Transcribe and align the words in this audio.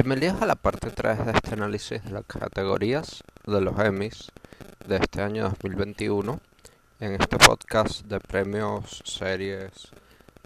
Bienvenidos 0.00 0.40
a 0.40 0.46
la 0.46 0.54
parte 0.54 0.92
3 0.92 1.26
de 1.26 1.32
este 1.32 1.54
análisis 1.54 2.04
de 2.04 2.12
las 2.12 2.24
categorías 2.24 3.24
de 3.44 3.60
los 3.60 3.76
Emmys 3.80 4.30
de 4.86 4.98
este 4.98 5.22
año 5.22 5.48
2021 5.48 6.38
en 7.00 7.20
este 7.20 7.36
podcast 7.36 8.04
de 8.04 8.20
premios, 8.20 9.02
series, 9.04 9.90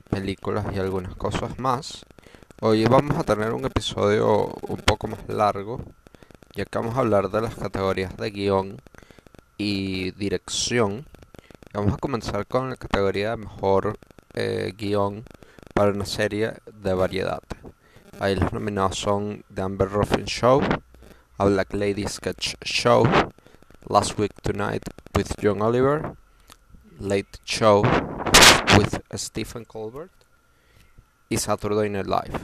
películas 0.09 0.65
y 0.75 0.79
algunas 0.79 1.15
cosas 1.17 1.59
más. 1.59 2.07
Hoy 2.63 2.87
vamos 2.87 3.19
a 3.19 3.25
tener 3.25 3.53
un 3.53 3.67
episodio 3.67 4.55
un 4.69 4.79
poco 4.79 5.07
más 5.07 5.29
largo 5.29 5.85
ya 6.57 6.65
que 6.65 6.79
vamos 6.79 6.97
a 6.97 7.01
hablar 7.01 7.29
de 7.29 7.43
las 7.43 7.55
categorías 7.55 8.17
de 8.17 8.31
guion 8.31 8.81
y 9.59 10.13
dirección. 10.13 11.05
Vamos 11.75 11.93
a 11.93 11.99
comenzar 11.99 12.47
con 12.47 12.71
la 12.71 12.77
categoría 12.77 13.33
de 13.33 13.37
mejor 13.37 13.99
eh, 14.33 14.73
guion 14.79 15.25
para 15.75 15.91
una 15.91 16.07
serie 16.07 16.55
de 16.73 16.95
variedad. 16.95 17.43
Ahí 18.21 18.37
los 18.37 18.53
nominados 18.53 18.99
son 18.99 19.45
The 19.53 19.63
Amber 19.63 19.89
Ruffin 19.89 20.27
Show, 20.27 20.61
A 21.39 21.45
Black 21.47 21.73
Lady 21.73 22.07
Sketch 22.07 22.55
Show, 22.65 23.05
Last 23.89 24.19
Week 24.19 24.33
Tonight 24.43 24.83
with 25.17 25.29
John 25.43 25.61
Oliver, 25.63 26.17
Late 27.01 27.39
Show 27.45 27.83
with 28.79 29.01
Stephen 29.15 29.65
Colbert 29.65 30.13
y 31.29 31.37
Saturday 31.37 31.89
Night 31.89 32.07
Live. 32.07 32.39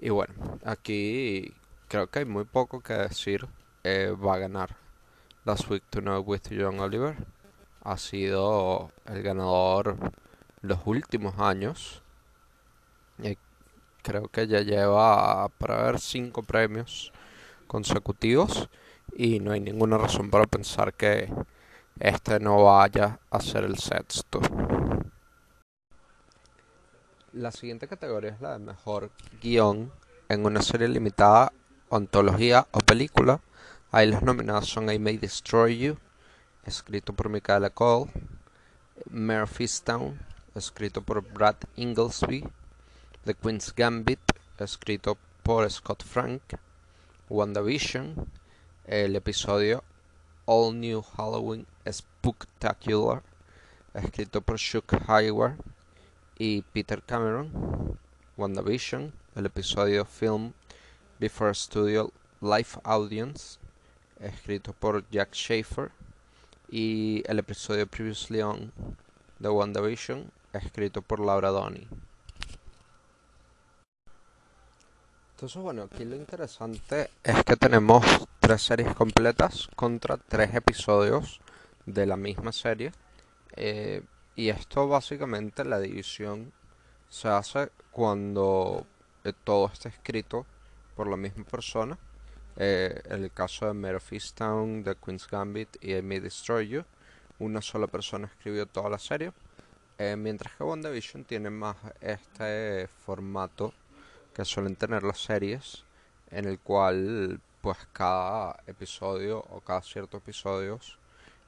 Y 0.00 0.10
bueno, 0.10 0.34
aquí 0.64 1.52
creo 1.88 2.08
que 2.08 2.20
hay 2.20 2.24
muy 2.24 2.44
poco 2.44 2.80
que 2.80 2.94
decir. 2.94 3.46
Eh, 3.82 4.10
va 4.10 4.34
a 4.34 4.38
ganar 4.38 4.76
Last 5.44 5.70
Week 5.70 5.82
Tonight 5.90 6.24
with 6.26 6.42
John 6.50 6.80
Oliver. 6.80 7.16
Ha 7.82 7.96
sido 7.96 8.90
el 9.06 9.22
ganador 9.22 9.96
los 10.60 10.78
últimos 10.84 11.38
años. 11.38 12.02
Creo 14.06 14.28
que 14.28 14.46
ya 14.46 14.60
lleva 14.60 15.48
para 15.58 15.82
ver 15.82 15.98
cinco 15.98 16.44
premios 16.44 17.12
consecutivos 17.66 18.68
y 19.16 19.40
no 19.40 19.50
hay 19.50 19.58
ninguna 19.58 19.98
razón 19.98 20.30
para 20.30 20.46
pensar 20.46 20.94
que 20.94 21.28
este 21.98 22.38
no 22.38 22.62
vaya 22.62 23.18
a 23.30 23.40
ser 23.40 23.64
el 23.64 23.76
sexto. 23.78 24.40
La 27.32 27.50
siguiente 27.50 27.88
categoría 27.88 28.30
es 28.30 28.40
la 28.40 28.52
de 28.52 28.60
mejor 28.60 29.10
guion 29.42 29.90
en 30.28 30.46
una 30.46 30.62
serie 30.62 30.86
limitada, 30.86 31.52
ontología 31.88 32.68
o 32.70 32.78
película. 32.78 33.40
Ahí 33.90 34.08
los 34.08 34.22
nominados 34.22 34.68
son 34.68 34.88
I 34.88 35.00
May 35.00 35.16
Destroy 35.16 35.78
You, 35.78 35.98
escrito 36.64 37.12
por 37.12 37.28
Michaela 37.28 37.70
Cole, 37.70 38.12
Murphystown, 39.10 40.16
escrito 40.54 41.02
por 41.02 41.22
Brad 41.22 41.56
Inglesby, 41.74 42.44
The 43.26 43.34
Queen's 43.34 43.74
Gambit, 43.74 44.20
escrito 44.60 45.18
por 45.42 45.68
Scott 45.68 46.04
Frank, 46.04 46.42
WandaVision, 47.28 48.30
el 48.86 49.16
episodio 49.16 49.82
All 50.46 50.72
New 50.72 51.02
Halloween 51.02 51.66
Spooktacular, 51.90 53.24
escrito 53.94 54.42
por 54.42 54.58
Chuck 54.58 54.92
Hayward 55.08 55.56
y 56.38 56.62
Peter 56.72 57.02
Cameron, 57.02 57.98
WandaVision, 58.36 59.12
el 59.34 59.46
episodio 59.46 60.04
Film 60.04 60.52
Before 61.18 61.52
Studio 61.52 62.12
Live 62.40 62.78
Audience, 62.84 63.58
escrito 64.20 64.72
por 64.72 65.04
Jack 65.10 65.34
Schaefer, 65.34 65.90
y 66.70 67.24
el 67.26 67.40
episodio 67.40 67.88
Previously 67.88 68.40
On 68.40 68.72
de 69.40 69.48
WandaVision, 69.48 70.30
escrito 70.52 71.02
por 71.02 71.18
Laura 71.18 71.50
Donney. 71.50 71.88
Entonces, 75.36 75.60
bueno, 75.60 75.82
aquí 75.82 76.06
lo 76.06 76.16
interesante 76.16 77.10
es 77.22 77.44
que 77.44 77.56
tenemos 77.56 78.02
tres 78.40 78.62
series 78.62 78.94
completas 78.94 79.68
contra 79.76 80.16
tres 80.16 80.54
episodios 80.54 81.42
de 81.84 82.06
la 82.06 82.16
misma 82.16 82.52
serie. 82.52 82.90
Eh, 83.54 84.02
y 84.34 84.48
esto 84.48 84.88
básicamente 84.88 85.62
la 85.66 85.78
división 85.78 86.54
se 87.10 87.28
hace 87.28 87.68
cuando 87.90 88.86
eh, 89.24 89.34
todo 89.44 89.66
está 89.70 89.90
escrito 89.90 90.46
por 90.94 91.06
la 91.06 91.18
misma 91.18 91.44
persona. 91.44 91.98
Eh, 92.56 93.02
el 93.10 93.30
caso 93.30 93.66
de 93.66 93.74
Mare 93.74 93.96
of 93.96 94.08
The 94.08 94.96
Queen's 95.04 95.28
Gambit 95.28 95.84
y 95.84 96.00
May 96.00 96.20
Destroy 96.20 96.66
You, 96.66 96.84
una 97.40 97.60
sola 97.60 97.88
persona 97.88 98.28
escribió 98.28 98.64
toda 98.64 98.88
la 98.88 98.98
serie. 98.98 99.34
mientras 100.16 100.56
que 100.56 100.64
WandaVision 100.64 101.24
tiene 101.24 101.50
más 101.50 101.76
este 102.00 102.88
formato 103.04 103.74
que 104.36 104.44
suelen 104.44 104.76
tener 104.76 105.02
las 105.02 105.18
series 105.18 105.86
en 106.30 106.44
el 106.44 106.58
cual 106.58 107.40
pues 107.62 107.78
cada 107.94 108.62
episodio 108.66 109.38
o 109.38 109.62
cada 109.62 109.80
ciertos 109.80 110.20
episodios 110.20 110.98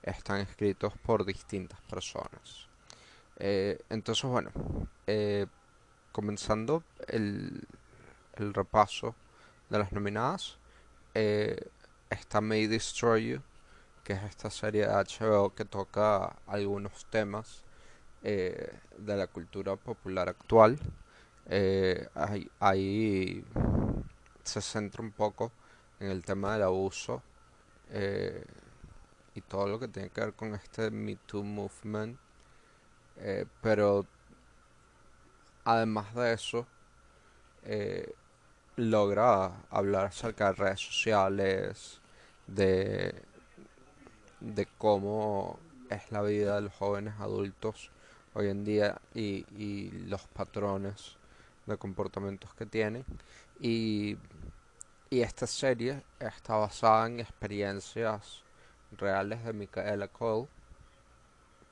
están 0.03 0.41
escritos 0.41 0.95
por 0.97 1.27
distintas 1.27 1.79
personas. 1.83 2.67
Eh, 3.37 3.79
entonces 3.91 4.25
bueno, 4.25 4.51
eh, 5.07 5.45
comenzando 6.13 6.83
el, 7.09 7.69
repaso 8.39 9.15
de 9.69 9.81
las 9.81 9.93
nominadas, 9.93 10.57
eh, 11.13 11.69
está 12.09 12.41
May 12.41 12.69
Destroy 12.69 13.33
You, 13.33 13.43
que 14.03 14.15
es 14.15 14.23
esta 14.23 14.49
serie 14.49 14.87
de 14.87 14.95
HBO 14.95 15.55
que 15.55 15.67
toca 15.67 16.37
algunos 16.47 17.05
temas 17.11 17.65
de 18.23 18.71
la 18.99 19.27
cultura 19.27 19.77
popular 19.77 20.31
actual. 20.31 20.79
Eh, 21.51 22.07
ahí, 22.61 23.43
se 24.45 24.61
centra 24.61 25.03
un 25.03 25.13
poco 25.13 25.51
en 25.99 26.11
el 26.11 26.23
tema 26.23 26.53
del 26.53 26.63
abuso 26.65 27.23
eh, 27.91 28.45
y 29.35 29.41
todo 29.41 29.67
lo 29.67 29.79
que 29.79 29.89
tiene 29.89 30.11
que 30.11 30.21
ver 30.21 30.35
con 30.35 30.55
este 30.55 30.91
Me 30.91 31.17
Too 31.17 31.43
movement. 31.43 32.19
Eh, 33.19 33.47
pero 33.63 34.07
además 35.65 36.15
de 36.15 36.33
eso, 36.35 36.67
logra 38.77 39.53
hablar 39.71 40.07
acerca 40.07 40.47
de 40.49 40.53
redes 40.53 40.81
sociales, 40.81 42.01
de, 42.47 43.15
cómo 44.79 45.59
es 45.91 46.11
la 46.13 46.23
vida 46.23 46.57
de 46.57 46.63
los 46.63 46.75
jóvenes 46.75 47.15
adultos 47.19 47.91
hoy 48.35 48.49
en 48.49 48.65
día 48.65 49.01
y 49.15 49.91
los 50.07 50.27
patrones 50.29 51.18
de 51.69 51.79
comportamientos 51.79 52.55
que 52.55 52.67
tienen. 52.67 53.05
Y, 53.61 54.17
y 55.11 55.21
esta 55.21 55.47
serie 55.47 56.03
está 56.19 56.57
basada 56.57 57.07
en 57.07 57.21
experiencias 57.21 58.43
reales 58.93 59.45
de 59.45 59.53
Micaela 59.53 60.09
Cole. 60.09 60.49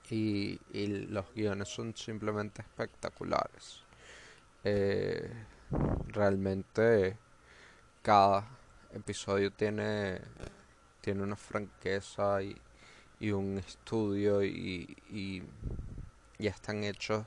Y, 0.08 0.60
y 0.72 0.86
los 1.08 1.32
guiones 1.34 1.68
son 1.68 1.96
simplemente 1.96 2.62
espectaculares. 2.62 3.82
Eh, 4.62 5.28
realmente 6.08 7.18
cada 8.02 8.48
episodio 8.92 9.52
tiene, 9.52 10.20
tiene 11.00 11.22
una 11.22 11.36
franqueza 11.36 12.40
y, 12.42 12.56
y 13.18 13.30
un 13.32 13.58
estudio 13.58 14.44
y, 14.44 14.96
y, 15.10 15.42
y 16.38 16.46
están 16.46 16.84
hechos 16.84 17.24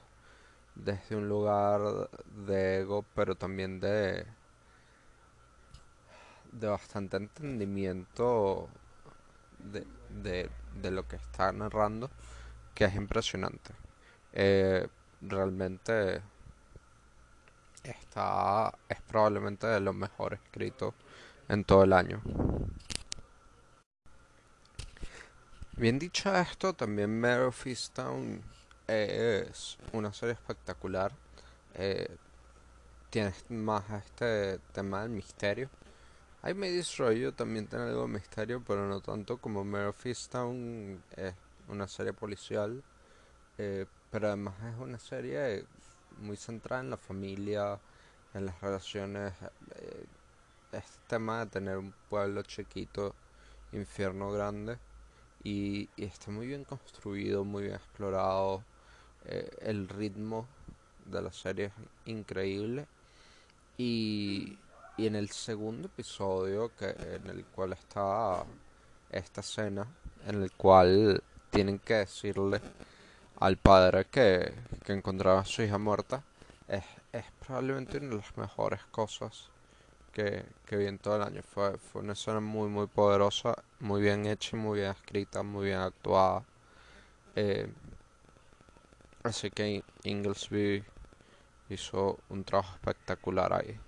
desde 0.83 1.15
un 1.15 1.27
lugar 1.27 2.09
de 2.47 2.79
ego, 2.81 3.05
pero 3.15 3.35
también 3.35 3.79
de, 3.79 4.25
de 6.51 6.67
bastante 6.67 7.17
entendimiento 7.17 8.69
de, 9.59 10.49
de, 10.81 10.91
lo 10.91 11.07
que 11.07 11.17
está 11.17 11.51
narrando, 11.51 12.09
que 12.73 12.85
es 12.85 12.95
impresionante. 12.95 13.73
Eh, 14.33 14.87
realmente 15.21 16.21
está 17.83 18.73
es 18.87 19.01
probablemente 19.01 19.67
de 19.67 19.79
los 19.79 19.95
mejores 19.95 20.39
escritos 20.41 20.93
en 21.47 21.63
todo 21.63 21.83
el 21.83 21.93
año. 21.93 22.21
Bien 25.77 25.97
dicho 25.97 26.35
esto, 26.35 26.73
también 26.73 27.19
Mare 27.19 27.45
of 27.45 27.65
es 28.89 29.77
una 29.93 30.11
serie 30.13 30.33
espectacular. 30.33 31.11
Eh, 31.75 32.07
tiene 33.09 33.33
más 33.49 33.89
este 33.91 34.59
tema 34.73 35.01
del 35.03 35.11
misterio. 35.11 35.69
May 36.43 36.71
Destroy 36.71 37.19
You 37.19 37.31
también 37.31 37.67
tiene 37.67 37.85
algo 37.85 38.03
de 38.03 38.13
misterio, 38.13 38.63
pero 38.65 38.87
no 38.87 39.01
tanto 39.01 39.37
como 39.37 39.63
Mare 39.63 39.93
Easttown 40.03 41.03
es 41.15 41.33
una 41.67 41.87
serie 41.87 42.13
policial. 42.13 42.83
Eh, 43.57 43.85
pero 44.11 44.27
además 44.27 44.55
es 44.73 44.79
una 44.79 44.99
serie 44.99 45.65
muy 46.19 46.37
centrada 46.37 46.81
en 46.81 46.89
la 46.89 46.97
familia, 46.97 47.79
en 48.33 48.45
las 48.45 48.59
relaciones. 48.61 49.33
Eh, 49.75 50.05
este 50.71 50.99
tema 51.07 51.45
de 51.45 51.51
tener 51.51 51.77
un 51.77 51.93
pueblo 52.09 52.41
chiquito, 52.43 53.15
infierno 53.71 54.31
grande. 54.31 54.77
Y 55.43 55.89
está 55.97 56.31
muy 56.31 56.47
bien 56.47 56.63
construido, 56.63 57.43
muy 57.43 57.63
bien 57.63 57.75
explorado. 57.75 58.63
Eh, 59.31 59.47
el 59.61 59.87
ritmo 59.87 60.47
de 61.05 61.21
la 61.21 61.31
serie 61.31 61.65
es 61.65 61.71
increíble 62.07 62.87
y, 63.77 64.57
y 64.97 65.05
en 65.05 65.15
el 65.15 65.29
segundo 65.29 65.87
episodio, 65.87 66.71
que, 66.75 66.89
en 66.89 67.29
el 67.29 67.45
cual 67.45 67.73
está 67.73 68.43
esta 69.11 69.41
escena, 69.41 69.85
en 70.25 70.41
el 70.41 70.51
cual 70.53 71.21
tienen 71.51 71.77
que 71.77 71.93
decirle 71.93 72.59
al 73.39 73.57
padre 73.57 74.05
que, 74.05 74.51
que 74.83 74.93
encontraba 74.93 75.41
a 75.41 75.45
su 75.45 75.61
hija 75.61 75.77
muerta, 75.77 76.23
es, 76.67 76.83
es 77.13 77.25
probablemente 77.45 77.99
una 77.99 78.09
de 78.09 78.15
las 78.15 78.35
mejores 78.35 78.81
cosas 78.91 79.49
que, 80.11 80.43
que 80.65 80.75
vi 80.75 80.87
en 80.87 80.97
todo 80.97 81.17
el 81.17 81.21
año. 81.21 81.43
Fue, 81.43 81.77
fue 81.77 82.01
una 82.01 82.13
escena 82.13 82.39
muy, 82.39 82.67
muy 82.67 82.87
poderosa, 82.87 83.55
muy 83.79 84.01
bien 84.01 84.25
hecha, 84.25 84.57
muy 84.57 84.79
bien 84.79 84.91
escrita, 84.91 85.43
muy 85.43 85.67
bien 85.67 85.79
actuada. 85.79 86.43
Eh, 87.35 87.71
así 89.23 89.49
que 89.51 89.83
Inglesby 90.03 90.83
hizo 91.69 92.17
un 92.29 92.43
trabajo 92.43 92.75
espectacular 92.75 93.53
ahí. 93.53 93.79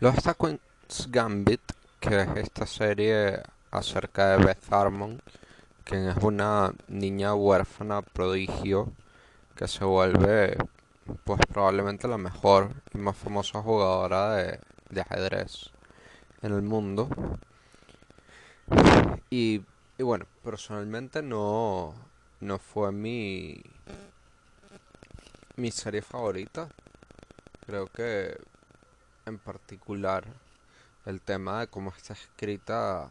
Está 0.00 0.34
Queen's 0.34 1.08
Gambit, 1.10 1.60
que 2.00 2.22
es 2.22 2.28
esta 2.36 2.66
serie 2.66 3.40
acerca 3.70 4.36
de 4.36 4.44
Beth 4.44 4.72
Harmon, 4.72 5.22
que 5.84 6.10
es 6.10 6.16
una 6.16 6.72
niña 6.88 7.34
huérfana 7.34 8.02
prodigio 8.02 8.92
que 9.54 9.68
se 9.68 9.84
vuelve 9.84 10.56
pues 11.24 11.40
probablemente 11.48 12.08
la 12.08 12.18
mejor 12.18 12.70
y 12.92 12.98
más 12.98 13.16
famosa 13.16 13.62
jugadora 13.62 14.34
de, 14.34 15.00
ajedrez 15.00 15.70
en 16.42 16.52
el 16.52 16.62
mundo. 16.62 17.08
Y 19.30 19.62
bueno, 19.98 20.26
personalmente 20.42 21.22
no, 21.22 21.94
no 22.42 22.58
fue 22.58 22.90
mi, 22.90 23.62
mi 25.54 25.70
serie 25.70 26.02
favorita. 26.02 26.68
Creo 27.66 27.86
que 27.86 28.36
en 29.26 29.38
particular 29.38 30.24
el 31.06 31.20
tema 31.20 31.60
de 31.60 31.68
cómo 31.68 31.90
está 31.96 32.14
escrita 32.14 33.08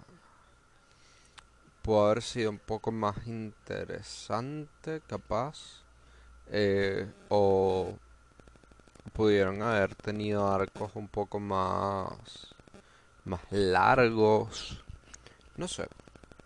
puede 1.82 2.04
haber 2.04 2.22
sido 2.22 2.50
un 2.50 2.60
poco 2.60 2.92
más 2.92 3.26
interesante, 3.26 5.02
capaz. 5.08 5.82
Eh, 6.48 7.10
o 7.30 7.98
pudieron 9.14 9.62
haber 9.62 9.96
tenido 9.96 10.46
arcos 10.54 10.92
un 10.96 11.08
poco 11.08 11.40
más 11.40 12.12
más 13.24 13.40
largos 13.52 14.84
no 15.56 15.68
sé 15.70 15.88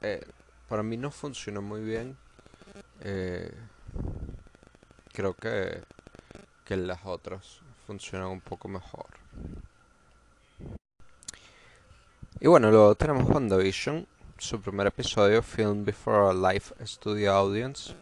eh, 0.01 0.23
para 0.67 0.83
mí 0.83 0.97
no 0.97 1.09
funcionó 1.09 1.63
muy 1.63 1.81
bien 1.81 2.17
eh, 3.01 3.53
creo 5.13 5.33
que 5.33 5.81
que 6.65 6.77
las 6.77 7.00
otras 7.06 7.59
funcionan 7.86 8.30
un 8.30 8.42
poco 8.42 8.68
mejor 8.68 9.07
y 12.39 12.47
bueno 12.47 12.71
luego 12.71 12.95
tenemos 12.95 13.30
WandaVision 13.30 14.07
su 14.38 14.59
primer 14.59 14.88
episodio 14.88 15.42
Film 15.42 15.86
Before 15.86 16.30
a 16.30 16.33
Live 16.33 16.65
Studio 16.86 17.31
Audience 17.31 17.95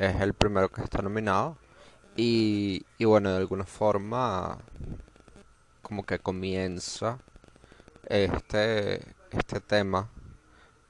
es 0.00 0.18
el 0.22 0.32
primero 0.32 0.70
que 0.70 0.82
está 0.82 1.02
nominado. 1.02 1.58
Y, 2.16 2.86
y 2.96 3.04
bueno, 3.04 3.30
de 3.30 3.36
alguna 3.36 3.64
forma, 3.64 4.58
como 5.82 6.04
que 6.04 6.18
comienza 6.18 7.18
este, 8.06 9.02
este 9.30 9.60
tema 9.60 10.08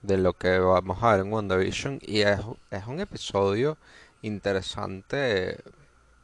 de 0.03 0.19
lo 0.19 0.35
que 0.35 0.59
vamos 0.59 1.03
a 1.03 1.13
ver 1.13 1.27
en 1.27 1.33
WandaVision. 1.33 1.99
Y 2.03 2.21
es, 2.21 2.41
es 2.71 2.87
un 2.87 3.01
episodio 3.01 3.77
interesante 4.23 5.59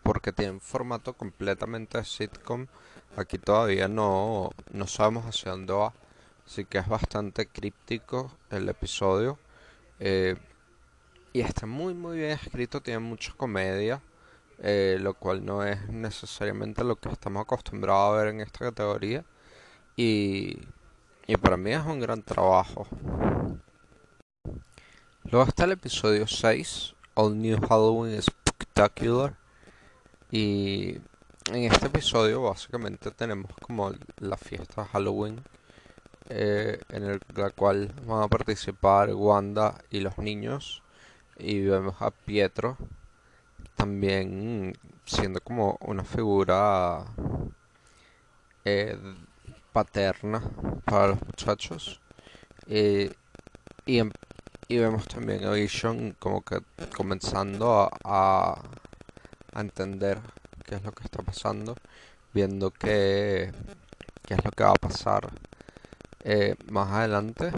porque 0.03 0.33
tiene 0.33 0.53
un 0.53 0.61
formato 0.61 1.15
completamente 1.15 2.03
sitcom. 2.05 2.67
Aquí 3.17 3.39
todavía 3.39 3.89
no, 3.89 4.51
no 4.73 4.87
sabemos 4.87 5.25
hacia 5.27 5.53
dónde 5.53 5.73
va. 5.73 5.93
Así 6.47 6.65
que 6.65 6.79
es 6.79 6.89
bastante 6.89 7.47
críptico 7.47 8.31
el 8.51 8.69
episodio. 8.69 9.39
Eh, 9.99 10.37
y 11.33 11.41
está 11.41 11.67
muy 11.67 11.93
muy 11.95 12.19
bien 12.19 12.31
escrito, 12.31 12.81
tiene 12.81 13.01
mucha 13.01 13.33
comedia, 13.37 14.01
eh, 14.59 14.97
lo 15.01 15.15
cual 15.15 15.45
no 15.45 15.65
es 15.65 15.89
necesariamente 15.89 16.85
lo 16.85 16.97
que 16.97 17.09
estamos 17.11 17.43
acostumbrados 17.43 18.15
a 18.15 18.17
ver 18.19 18.29
en 18.29 18.41
esta 18.41 18.61
categoría. 18.61 19.25
Y, 19.97 20.59
y 21.27 21.37
para 21.37 21.57
mí 21.57 21.73
es 21.73 21.85
un 21.85 22.01
gran 22.01 22.23
trabajo. 22.23 22.87
Luego 25.31 25.49
está 25.49 25.65
el 25.65 25.73
episodio 25.73 26.27
6, 26.27 26.95
All 27.15 27.37
New 27.41 27.61
Halloween 27.69 28.23
Spectacular. 28.23 29.37
Y 30.31 30.99
en 31.53 31.65
este 31.73 31.87
episodio 31.87 32.43
básicamente 32.43 33.11
tenemos 33.11 33.51
como 33.61 33.93
la 34.19 34.37
fiesta 34.37 34.85
Halloween. 34.85 35.43
Eh, 36.29 36.81
en 36.89 37.21
la 37.37 37.51
cual 37.51 37.93
van 38.05 38.23
a 38.23 38.29
participar 38.29 39.15
Wanda 39.15 39.79
y 39.91 40.01
los 40.01 40.19
niños 40.19 40.83
y 41.39 41.61
vemos 41.61 41.95
a 42.01 42.11
Pietro 42.11 42.77
también 43.77 44.77
siendo 45.05 45.41
como 45.41 45.79
una 45.83 46.03
figura 46.03 47.05
eh, 48.65 48.99
paterna 49.73 50.43
para 50.85 51.09
los 51.09 51.23
muchachos 51.25 52.01
eh, 52.67 53.15
y, 53.85 54.01
y, 54.69 54.79
vemos 54.79 55.07
también 55.07 55.45
a 55.45 55.53
Vision 55.53 56.17
como 56.19 56.43
que 56.43 56.61
comenzando 56.97 57.91
a, 58.05 58.61
entender 59.55 60.19
qué 60.65 60.75
es 60.75 60.85
lo 60.85 60.93
que 60.93 61.05
está 61.05 61.23
pasando 61.23 61.77
viendo 62.35 62.71
qué, 62.71 63.53
qué 64.27 64.35
es 64.35 64.45
lo 64.45 64.51
que 64.51 64.65
va 64.65 64.73
a 64.73 64.75
pasar 64.75 65.31
eh, 66.25 66.57
más 66.71 66.91
adelante 66.91 67.53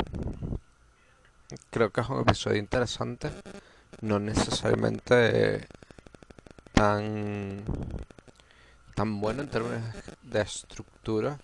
creo 1.70 1.90
que 1.90 2.00
es 2.02 2.08
un 2.08 2.20
episodio 2.20 2.58
interesante 2.58 3.30
no 4.02 4.20
necesariamente 4.20 5.66
tan 6.72 7.64
tan 8.94 9.20
bueno 9.20 9.42
en 9.42 9.48
términos 9.48 9.82
de 10.22 10.40
estructura 10.40 11.38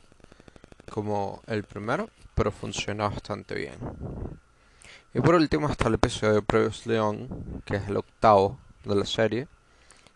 como 0.90 1.42
el 1.46 1.64
primero, 1.64 2.08
pero 2.34 2.50
funciona 2.50 3.08
bastante 3.08 3.54
bien. 3.54 3.74
Y 5.16 5.20
por 5.20 5.36
último 5.36 5.68
está 5.68 5.86
el 5.86 5.94
episodio 5.94 6.34
de 6.34 6.42
Previous 6.42 6.86
Leon, 6.88 7.62
que 7.64 7.76
es 7.76 7.86
el 7.88 7.98
octavo 7.98 8.58
de 8.82 8.96
la 8.96 9.06
serie, 9.06 9.46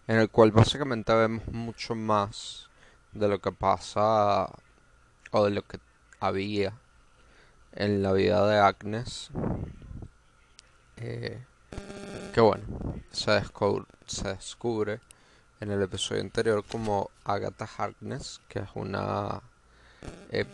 en 0.09 0.19
el 0.19 0.29
cual 0.29 0.51
básicamente 0.51 1.15
vemos 1.15 1.47
mucho 1.53 1.95
más 1.95 2.69
de 3.13 3.29
lo 3.29 3.41
que 3.41 3.53
pasa 3.53 4.51
o 5.31 5.45
de 5.45 5.51
lo 5.53 5.63
que 5.63 5.79
había 6.19 6.73
en 7.75 8.03
la 8.03 8.13
vida 8.13 8.45
de 8.49 8.59
Agnes. 8.59 9.31
Eh, 10.97 11.45
que 12.35 12.41
bueno, 12.41 12.65
se, 13.13 13.31
descubre, 14.25 14.99
en 15.61 15.71
el 15.71 15.81
episodio 15.81 16.23
anterior 16.23 16.65
como 16.65 17.13
Agatha 17.23 17.69
Harkness, 17.79 18.41
que 18.49 18.59
es 18.59 18.69
una 18.75 19.43
eh, 20.31 20.45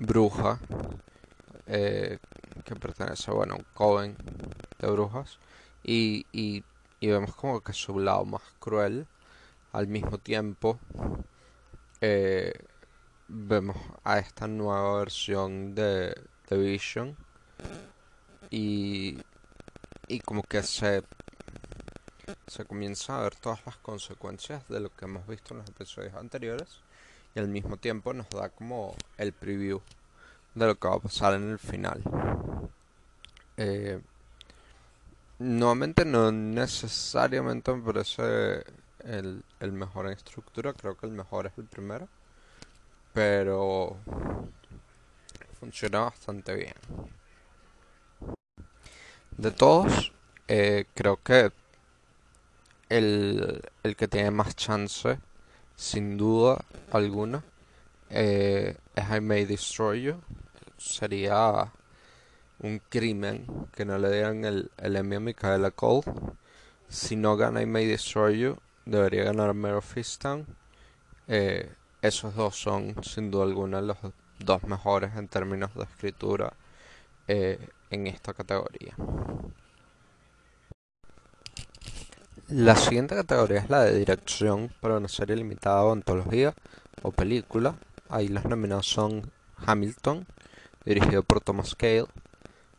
bruja 0.00 0.58
eh, 1.68 2.18
que 2.64 2.76
pertenece 2.76 3.30
bueno, 3.30 3.54
a 3.54 3.56
un 3.58 3.66
coven 3.74 4.16
de 4.78 4.90
brujas 4.90 5.38
y, 5.82 6.26
y, 6.32 6.64
vemos 7.00 7.34
como 7.34 7.60
que 7.60 7.72
su 7.72 7.98
lado 7.98 8.24
más 8.24 8.42
cruel 8.60 9.06
al 9.72 9.88
mismo 9.88 10.18
tiempo 10.18 10.78
eh, 12.00 12.52
vemos 13.28 13.76
a 14.04 14.18
esta 14.18 14.46
nueva 14.46 14.98
versión 14.98 15.74
de, 15.74 16.14
de 16.48 16.56
Vision 16.56 17.16
y 18.50 19.18
y 20.08 20.20
como 20.20 20.42
que 20.42 20.62
se 20.62 21.02
se 22.46 22.64
comienza 22.64 23.18
a 23.18 23.22
ver 23.22 23.34
todas 23.36 23.64
las 23.64 23.76
consecuencias 23.78 24.68
de 24.68 24.80
lo 24.80 24.94
que 24.94 25.06
hemos 25.06 25.26
visto 25.26 25.54
en 25.54 25.60
los 25.60 25.68
episodios 25.68 26.14
anteriores 26.14 26.80
y 27.34 27.38
al 27.38 27.48
mismo 27.48 27.78
tiempo 27.78 28.12
nos 28.12 28.28
da 28.28 28.50
como 28.50 28.94
el 29.16 29.32
preview 29.32 29.80
de 30.54 30.66
lo 30.66 30.78
que 30.78 30.88
va 30.88 30.96
a 30.96 31.00
pasar 31.00 31.34
en 31.34 31.50
el 31.50 31.58
final. 31.58 32.02
Eh, 33.56 34.00
nuevamente 35.38 36.04
no 36.04 36.30
necesariamente 36.32 37.72
me 37.74 37.82
parece 37.82 38.64
el, 39.04 39.44
el 39.60 39.72
mejor 39.72 40.06
en 40.06 40.12
estructura, 40.12 40.72
creo 40.72 40.96
que 40.96 41.06
el 41.06 41.12
mejor 41.12 41.46
es 41.46 41.52
el 41.58 41.64
primero, 41.64 42.08
pero 43.12 43.96
funciona 45.58 46.00
bastante 46.00 46.54
bien. 46.54 46.74
De 49.36 49.50
todos, 49.50 50.12
eh, 50.48 50.86
creo 50.94 51.18
que 51.22 51.52
el, 52.88 53.62
el, 53.82 53.96
que 53.96 54.08
tiene 54.08 54.30
más 54.30 54.54
chance, 54.54 55.18
sin 55.76 56.18
duda 56.18 56.64
alguna, 56.90 57.42
eh, 58.12 58.76
I 58.96 59.20
May 59.20 59.44
Destroy 59.44 60.02
You. 60.02 60.20
Sería 60.76 61.72
un 62.60 62.80
crimen 62.88 63.46
que 63.74 63.84
no 63.84 63.98
le 63.98 64.10
dieran 64.12 64.44
el, 64.44 64.70
el 64.76 64.96
Emmy 64.96 65.16
a 65.16 65.20
Micaela 65.20 65.70
Cole. 65.70 66.02
Si 66.88 67.16
no 67.16 67.36
gana 67.36 67.62
I 67.62 67.66
May 67.66 67.86
Destroy 67.86 68.38
You, 68.38 68.58
debería 68.84 69.24
ganar 69.24 69.54
Mare 69.54 69.76
of 69.76 69.96
eh, 71.28 71.72
esos 72.02 72.34
dos 72.34 72.56
son 72.56 72.96
sin 73.04 73.30
duda 73.30 73.44
alguna 73.44 73.80
los 73.80 73.96
dos 74.40 74.64
mejores 74.64 75.14
en 75.16 75.28
términos 75.28 75.72
de 75.74 75.84
escritura 75.84 76.52
eh, 77.28 77.58
en 77.90 78.06
esta 78.06 78.34
categoría. 78.34 78.94
La 82.48 82.76
siguiente 82.76 83.14
categoría 83.14 83.60
es 83.60 83.70
la 83.70 83.82
de 83.84 83.98
dirección 83.98 84.70
para 84.80 84.96
una 84.96 85.08
serie 85.08 85.36
limitada 85.36 85.84
o 85.84 85.92
antología 85.92 86.54
o 87.02 87.12
película. 87.12 87.76
Ahí 88.12 88.28
las 88.28 88.44
nominadas 88.44 88.84
son 88.84 89.32
Hamilton, 89.56 90.26
dirigido 90.84 91.22
por 91.22 91.40
Thomas 91.40 91.74
Cale, 91.74 92.04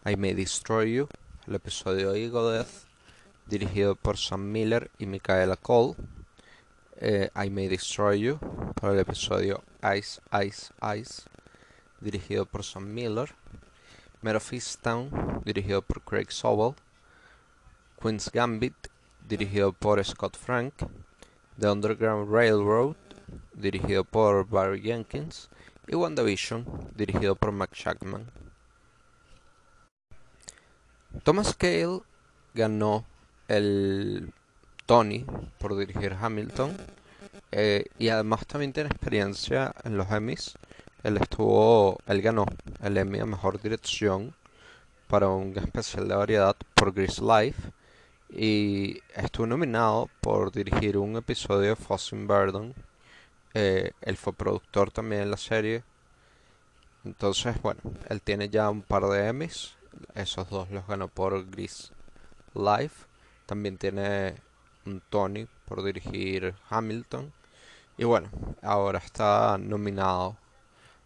I 0.05 0.15
May 0.15 0.35
Destroy 0.35 0.93
You, 0.93 1.07
el 1.47 1.55
episodio 1.55 2.13
Eagle 2.13 2.57
Death, 2.57 2.85
dirigido 3.47 3.95
por 3.95 4.19
Sam 4.19 4.51
Miller 4.51 4.91
y 4.99 5.07
Michaela 5.07 5.57
Cole, 5.57 5.95
eh, 6.97 7.31
I 7.35 7.49
May 7.49 7.67
Destroy 7.67 8.19
You, 8.19 8.37
por 8.75 8.91
el 8.91 8.99
episodio 8.99 9.63
Ice, 9.97 10.21
Ice, 10.45 10.71
Ice, 10.99 11.23
dirigido 11.99 12.45
por 12.45 12.63
Sam 12.63 12.93
Miller, 12.93 13.33
Town, 14.83 15.41
dirigido 15.43 15.81
por 15.81 16.03
Craig 16.03 16.27
Sobel, 16.29 16.75
Queen's 17.99 18.31
Gambit, 18.31 18.75
dirigido 19.27 19.73
por 19.73 20.05
Scott 20.05 20.37
Frank, 20.37 20.75
The 21.57 21.71
Underground 21.71 22.31
Railroad, 22.31 22.95
dirigido 23.53 24.03
por 24.03 24.47
Barry 24.47 24.81
Jenkins, 24.81 25.49
y 25.87 25.95
WandaVision, 25.95 26.65
dirigido 26.95 27.35
por 27.35 27.51
Mac 27.51 27.73
Shackman. 27.73 28.31
Thomas 31.23 31.55
Cale 31.55 32.01
ganó 32.53 33.05
el 33.47 34.33
Tony 34.85 35.25
por 35.59 35.77
dirigir 35.77 36.17
Hamilton 36.19 36.75
eh, 37.51 37.85
y 37.99 38.09
además 38.09 38.47
también 38.47 38.73
tiene 38.73 38.89
experiencia 38.89 39.73
en 39.83 39.97
los 39.97 40.09
Emmys. 40.11 40.55
Él 41.03 41.17
estuvo, 41.17 41.99
él 42.07 42.21
ganó 42.21 42.45
el 42.81 42.97
Emmy 42.97 43.19
a 43.19 43.25
Mejor 43.25 43.61
Dirección 43.61 44.33
para 45.07 45.27
un 45.27 45.55
especial 45.57 46.07
de 46.07 46.15
variedad 46.15 46.55
por 46.73 46.93
Grease 46.93 47.21
Life 47.21 47.71
y 48.29 48.99
estuvo 49.15 49.45
nominado 49.45 50.09
por 50.21 50.51
dirigir 50.51 50.97
un 50.97 51.17
episodio 51.17 51.69
de 51.69 51.75
Fossin 51.75 52.25
Burden. 52.25 52.73
Eh, 53.53 53.91
él 54.01 54.17
fue 54.17 54.33
productor 54.33 54.91
también 54.91 55.23
en 55.23 55.31
la 55.31 55.37
serie. 55.37 55.83
Entonces, 57.05 57.61
bueno, 57.61 57.81
él 58.09 58.21
tiene 58.21 58.49
ya 58.49 58.69
un 58.69 58.81
par 58.81 59.03
de 59.05 59.27
Emmys. 59.27 59.75
Esos 60.15 60.49
dos 60.49 60.71
los 60.71 60.87
ganó 60.87 61.07
por 61.07 61.49
Grease 61.49 61.91
Life. 62.53 63.05
También 63.45 63.77
tiene 63.77 64.35
un 64.85 65.01
Tony 65.09 65.47
por 65.65 65.83
dirigir 65.83 66.55
Hamilton. 66.69 67.31
Y 67.97 68.05
bueno, 68.05 68.29
ahora 68.61 68.99
está 68.99 69.57
nominado 69.59 70.37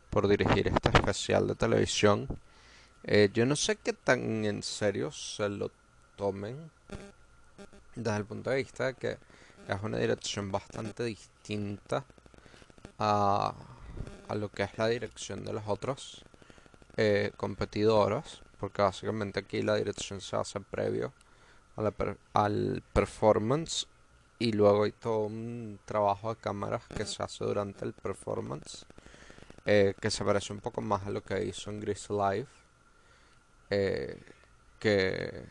por 0.09 0.27
dirigir 0.27 0.67
este 0.67 0.89
especial 0.89 1.47
de 1.47 1.55
televisión. 1.55 2.27
Eh, 3.03 3.29
yo 3.33 3.45
no 3.45 3.55
sé 3.55 3.75
qué 3.75 3.93
tan 3.93 4.45
en 4.45 4.63
serio 4.63 5.11
se 5.11 5.49
lo 5.49 5.71
tomen 6.15 6.71
desde 7.95 8.17
el 8.17 8.25
punto 8.25 8.49
de 8.49 8.57
vista 8.57 8.87
de 8.87 8.93
que 8.93 9.17
es 9.67 9.83
una 9.83 9.97
dirección 9.97 10.51
bastante 10.51 11.03
distinta 11.03 12.05
a, 12.99 13.53
a 14.27 14.35
lo 14.35 14.49
que 14.49 14.63
es 14.63 14.77
la 14.77 14.87
dirección 14.87 15.43
de 15.45 15.53
los 15.53 15.63
otros 15.67 16.23
eh, 16.97 17.31
competidores, 17.37 18.41
porque 18.59 18.81
básicamente 18.81 19.39
aquí 19.39 19.61
la 19.61 19.75
dirección 19.75 20.21
se 20.21 20.35
hace 20.35 20.59
previo 20.59 21.13
al 22.33 22.83
performance 22.91 23.87
y 24.39 24.51
luego 24.51 24.83
hay 24.83 24.91
todo 24.93 25.25
un 25.25 25.79
trabajo 25.85 26.33
de 26.33 26.41
cámaras 26.41 26.83
que 26.87 27.05
se 27.05 27.21
hace 27.21 27.43
durante 27.43 27.85
el 27.85 27.93
performance 27.93 28.85
eh, 29.65 29.93
que 29.99 30.09
se 30.09 30.25
parece 30.25 30.53
un 30.53 30.59
poco 30.59 30.81
más 30.81 31.05
a 31.05 31.11
lo 31.11 31.21
que 31.21 31.43
hizo 31.45 31.69
en 31.69 31.79
Grease 31.79 32.13
Live 32.13 32.47
eh, 33.69 34.19
que, 34.79 35.45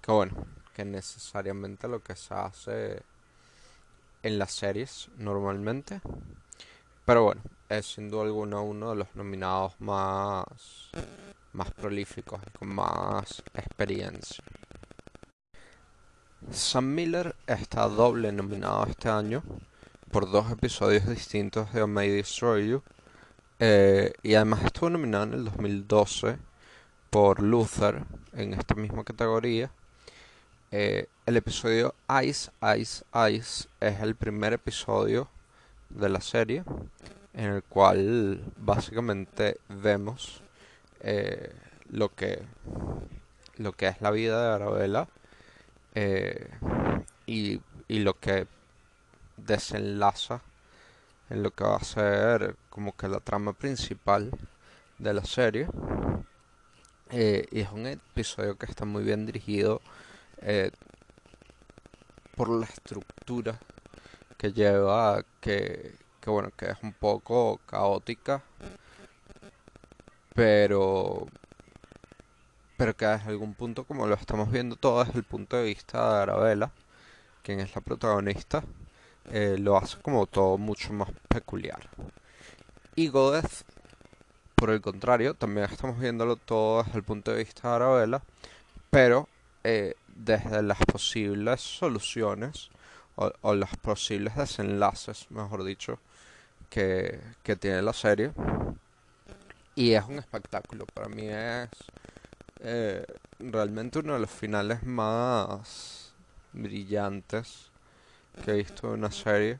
que 0.00 0.12
bueno 0.12 0.46
que 0.74 0.84
necesariamente 0.84 1.88
lo 1.88 2.02
que 2.02 2.16
se 2.16 2.34
hace 2.34 3.02
en 4.22 4.38
las 4.38 4.52
series 4.52 5.08
normalmente. 5.16 6.00
Pero 7.04 7.24
bueno, 7.24 7.42
es 7.68 7.86
sin 7.86 8.08
duda 8.08 8.24
alguna 8.24 8.60
uno 8.60 8.90
de 8.90 8.96
los 8.96 9.14
nominados 9.14 9.74
más, 9.80 10.44
más 11.52 11.70
prolíficos 11.72 12.40
y 12.46 12.58
con 12.58 12.74
más 12.74 13.42
experiencia. 13.54 14.44
Sam 16.50 16.94
Miller 16.94 17.34
está 17.46 17.88
doble 17.88 18.30
nominado 18.32 18.84
este 18.86 19.08
año 19.08 19.42
por 20.10 20.30
dos 20.30 20.50
episodios 20.50 21.08
distintos 21.08 21.72
de 21.72 21.86
May 21.86 22.10
Destroy 22.10 22.68
You. 22.68 22.82
Eh, 23.58 24.12
y 24.22 24.34
además 24.34 24.64
estuvo 24.64 24.90
nominado 24.90 25.24
en 25.24 25.34
el 25.34 25.44
2012 25.44 26.36
por 27.10 27.40
Luther 27.40 28.04
en 28.32 28.54
esta 28.54 28.74
misma 28.74 29.04
categoría. 29.04 29.70
Eh, 30.70 31.06
el 31.26 31.36
episodio 31.36 31.94
Ice, 32.24 32.50
Ice, 32.78 33.04
Ice 33.30 33.68
es 33.80 34.00
el 34.00 34.14
primer 34.14 34.52
episodio 34.52 35.28
de 35.94 36.08
la 36.08 36.20
serie 36.20 36.64
en 37.34 37.52
el 37.52 37.62
cual 37.62 38.42
básicamente 38.56 39.58
vemos 39.68 40.42
eh, 41.00 41.52
lo 41.90 42.14
que 42.14 42.42
lo 43.56 43.72
que 43.72 43.88
es 43.88 44.00
la 44.00 44.10
vida 44.10 44.42
de 44.42 44.54
Arabella 44.54 45.08
eh, 45.94 46.48
y, 47.26 47.60
y 47.88 47.98
lo 48.00 48.18
que 48.18 48.46
desenlaza 49.36 50.40
en 51.30 51.42
lo 51.42 51.50
que 51.50 51.64
va 51.64 51.76
a 51.76 51.84
ser 51.84 52.56
como 52.70 52.96
que 52.96 53.08
la 53.08 53.20
trama 53.20 53.52
principal 53.52 54.30
de 54.98 55.14
la 55.14 55.24
serie. 55.24 55.68
Y 57.10 57.60
es 57.60 57.70
un 57.70 57.86
episodio 57.86 58.56
que 58.56 58.64
está 58.64 58.86
muy 58.86 59.02
bien 59.02 59.26
dirigido 59.26 59.82
eh, 60.38 60.70
por 62.36 62.48
la 62.48 62.64
estructura 62.64 63.58
que 64.42 64.52
lleva, 64.52 65.24
que, 65.40 65.94
que 66.20 66.28
bueno, 66.28 66.50
que 66.56 66.70
es 66.70 66.76
un 66.82 66.92
poco 66.92 67.60
caótica, 67.64 68.42
pero 70.34 71.28
pero 72.76 72.96
que 72.96 73.06
desde 73.06 73.30
algún 73.30 73.54
punto, 73.54 73.84
como 73.84 74.08
lo 74.08 74.16
estamos 74.16 74.50
viendo 74.50 74.74
todo 74.74 75.04
desde 75.04 75.20
el 75.20 75.24
punto 75.24 75.56
de 75.56 75.62
vista 75.62 76.16
de 76.16 76.22
Arabella, 76.22 76.72
quien 77.44 77.60
es 77.60 77.72
la 77.76 77.82
protagonista, 77.82 78.64
eh, 79.30 79.58
lo 79.60 79.76
hace 79.76 79.98
como 80.02 80.26
todo 80.26 80.58
mucho 80.58 80.92
más 80.92 81.10
peculiar. 81.28 81.88
Y 82.96 83.06
Godeth, 83.06 83.64
por 84.56 84.70
el 84.70 84.80
contrario, 84.80 85.34
también 85.34 85.70
estamos 85.70 86.00
viéndolo 86.00 86.34
todo 86.34 86.82
desde 86.82 86.98
el 86.98 87.04
punto 87.04 87.30
de 87.30 87.44
vista 87.44 87.68
de 87.68 87.74
Arabella, 87.76 88.22
pero 88.90 89.28
eh, 89.62 89.94
desde 90.08 90.64
las 90.64 90.78
posibles 90.78 91.60
soluciones 91.60 92.72
o, 93.16 93.54
los 93.54 93.70
posibles 93.76 94.36
desenlaces, 94.36 95.30
mejor 95.30 95.64
dicho, 95.64 95.98
que, 96.70 97.20
tiene 97.60 97.82
la 97.82 97.92
serie. 97.92 98.32
Y 99.74 99.92
es 99.92 100.04
un 100.04 100.18
espectáculo, 100.18 100.86
para 100.86 101.08
mí 101.08 101.28
es 101.28 101.68
eh, 102.60 103.04
realmente 103.38 103.98
uno 103.98 104.14
de 104.14 104.20
los 104.20 104.30
finales 104.30 104.82
más 104.82 106.12
brillantes 106.52 107.70
que 108.44 108.52
he 108.52 108.56
visto 108.56 108.88
en 108.88 108.94
una 108.94 109.10
serie. 109.10 109.58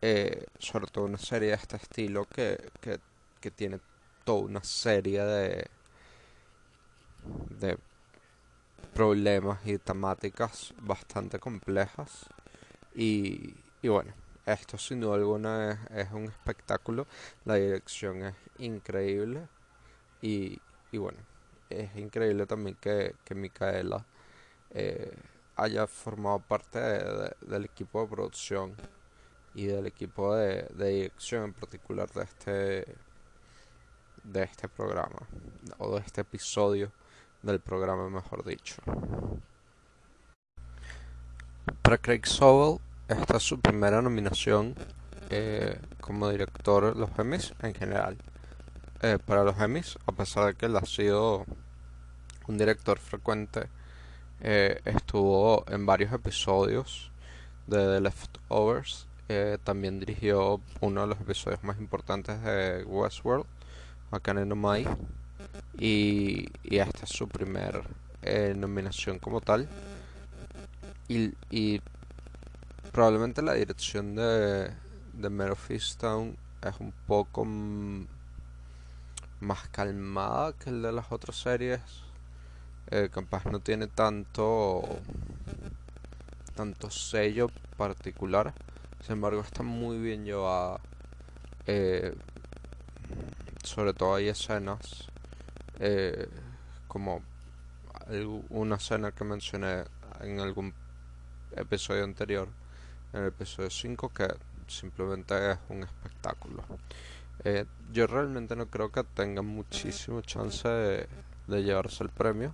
Eh, 0.00 0.44
sobre 0.58 0.86
todo 0.86 1.04
una 1.04 1.16
serie 1.16 1.48
de 1.48 1.54
este 1.54 1.76
estilo 1.76 2.26
que, 2.26 2.70
que, 2.82 3.00
que 3.40 3.50
tiene 3.50 3.80
toda 4.24 4.42
una 4.42 4.62
serie 4.62 5.22
de, 5.22 5.66
de 7.58 7.78
problemas 8.94 9.58
y 9.66 9.78
temáticas 9.78 10.74
bastante 10.78 11.38
complejas. 11.38 12.26
Y, 12.94 13.54
y 13.82 13.88
bueno, 13.88 14.12
esto 14.46 14.76
sin 14.76 15.00
duda 15.00 15.16
alguna 15.16 15.86
es, 15.90 16.10
un 16.12 16.24
espectáculo. 16.24 17.06
La 17.44 17.54
dirección 17.54 18.24
es 18.24 18.34
increíble. 18.58 19.48
Y, 20.20 20.60
bueno, 20.92 21.18
es 21.70 21.94
increíble 21.96 22.46
también 22.46 22.76
que, 22.80 23.14
que 23.24 23.34
Micaela 23.34 24.04
eh, 24.70 25.12
haya 25.56 25.86
formado 25.86 26.38
parte 26.40 26.78
del 26.78 27.64
equipo 27.64 28.02
de 28.02 28.08
producción 28.08 28.74
y 29.54 29.66
del 29.66 29.86
equipo 29.86 30.34
de, 30.34 30.66
de, 30.74 30.88
dirección 30.88 31.44
en 31.44 31.52
particular 31.52 32.10
de 32.10 32.22
este 32.22 32.96
de 34.24 34.42
este 34.42 34.68
programa 34.68 35.20
o 35.78 35.94
de 35.94 36.00
este 36.00 36.22
episodio 36.22 36.90
del 37.42 37.60
programa, 37.60 38.08
mejor 38.08 38.44
dicho. 38.44 38.76
Para 41.82 41.98
Craig 41.98 42.26
Sobel, 42.26 42.78
esta 43.08 43.38
es 43.38 43.42
su 43.42 43.58
primera 43.60 44.02
nominación 44.02 44.74
eh, 45.30 45.78
como 46.00 46.28
director 46.28 46.94
de 46.94 47.00
los 47.00 47.10
Emmys 47.18 47.54
en 47.62 47.74
general. 47.74 48.18
Eh, 49.02 49.18
para 49.24 49.44
los 49.44 49.58
Emmys, 49.58 49.98
a 50.06 50.12
pesar 50.12 50.46
de 50.46 50.54
que 50.54 50.66
él 50.66 50.76
ha 50.76 50.84
sido 50.84 51.46
un 52.48 52.58
director 52.58 52.98
frecuente, 52.98 53.68
eh, 54.40 54.80
estuvo 54.84 55.64
en 55.68 55.86
varios 55.86 56.12
episodios 56.12 57.10
de 57.66 57.78
The 57.78 58.00
Leftovers 58.00 59.06
también 59.64 60.00
dirigió 60.00 60.60
uno 60.80 61.00
de 61.00 61.06
los 61.06 61.20
episodios 61.20 61.64
más 61.64 61.78
importantes 61.78 62.42
de 62.42 62.84
Westworld, 62.84 63.46
no 64.46 64.56
Mai. 64.56 64.86
Y, 65.78 66.46
y 66.62 66.78
esta 66.78 67.04
es 67.04 67.10
su 67.10 67.26
primer 67.26 67.82
eh, 68.22 68.54
nominación 68.56 69.18
como 69.18 69.40
tal. 69.40 69.68
Y, 71.08 71.34
y 71.50 71.80
probablemente 72.92 73.42
la 73.42 73.54
dirección 73.54 74.14
de, 74.14 74.70
de 75.12 75.30
Mare 75.30 75.54
Easttown 75.68 76.36
es 76.62 76.80
un 76.80 76.92
poco 77.06 77.44
más 79.40 79.68
calmada 79.70 80.52
que 80.54 80.70
el 80.70 80.82
de 80.82 80.92
las 80.92 81.12
otras 81.12 81.36
series. 81.36 81.80
Eh, 82.90 83.08
capaz 83.12 83.44
no 83.46 83.60
tiene 83.60 83.86
tanto 83.86 84.82
tanto 86.54 86.90
sello 86.90 87.48
particular. 87.76 88.54
Sin 89.02 89.14
embargo, 89.14 89.40
está 89.40 89.62
muy 89.62 89.98
bien 89.98 90.24
llevada. 90.24 90.80
Eh, 91.66 92.14
sobre 93.62 93.94
todo 93.94 94.14
hay 94.14 94.28
escenas 94.28 95.08
eh, 95.80 96.28
como 96.86 97.22
una 98.50 98.76
escena 98.76 99.12
que 99.12 99.24
mencioné 99.24 99.84
en 100.20 100.40
algún 100.40 100.74
episodio 101.56 102.04
anterior, 102.04 102.48
en 103.12 103.22
el 103.22 103.28
episodio 103.28 103.70
5, 103.70 104.08
que 104.10 104.28
simplemente 104.66 105.52
es 105.52 105.58
un 105.68 105.82
espectáculo. 105.82 106.62
Eh, 107.44 107.64
yo 107.92 108.06
realmente 108.06 108.56
no 108.56 108.66
creo 108.66 108.90
que 108.90 109.04
tenga 109.04 109.42
muchísimo 109.42 110.20
chance 110.22 110.68
de, 110.68 111.08
llevarse 111.62 112.04
el 112.04 112.10
premio, 112.10 112.52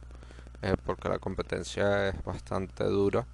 eh, 0.62 0.74
porque 0.84 1.08
la 1.08 1.18
competencia 1.18 2.08
es 2.08 2.24
bastante 2.24 2.84
dura 2.84 3.26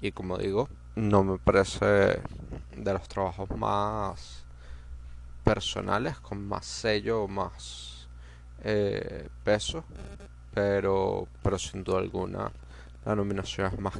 y 0.00 0.12
como 0.12 0.38
digo, 0.38 0.68
no 0.96 1.24
me 1.24 1.38
parece 1.38 2.20
de 2.76 2.92
los 2.92 3.08
trabajos 3.08 3.50
más 3.50 4.44
personales, 5.44 6.18
con 6.20 6.46
más 6.46 6.64
sello, 6.64 7.28
más 7.28 8.08
eh, 8.62 9.28
peso, 9.44 9.84
pero, 10.52 11.28
pero 11.42 11.58
sin 11.58 11.84
duda 11.84 11.98
alguna 11.98 12.50
la 13.04 13.14
nominación 13.14 13.72
es 13.72 13.78
más 13.78 13.94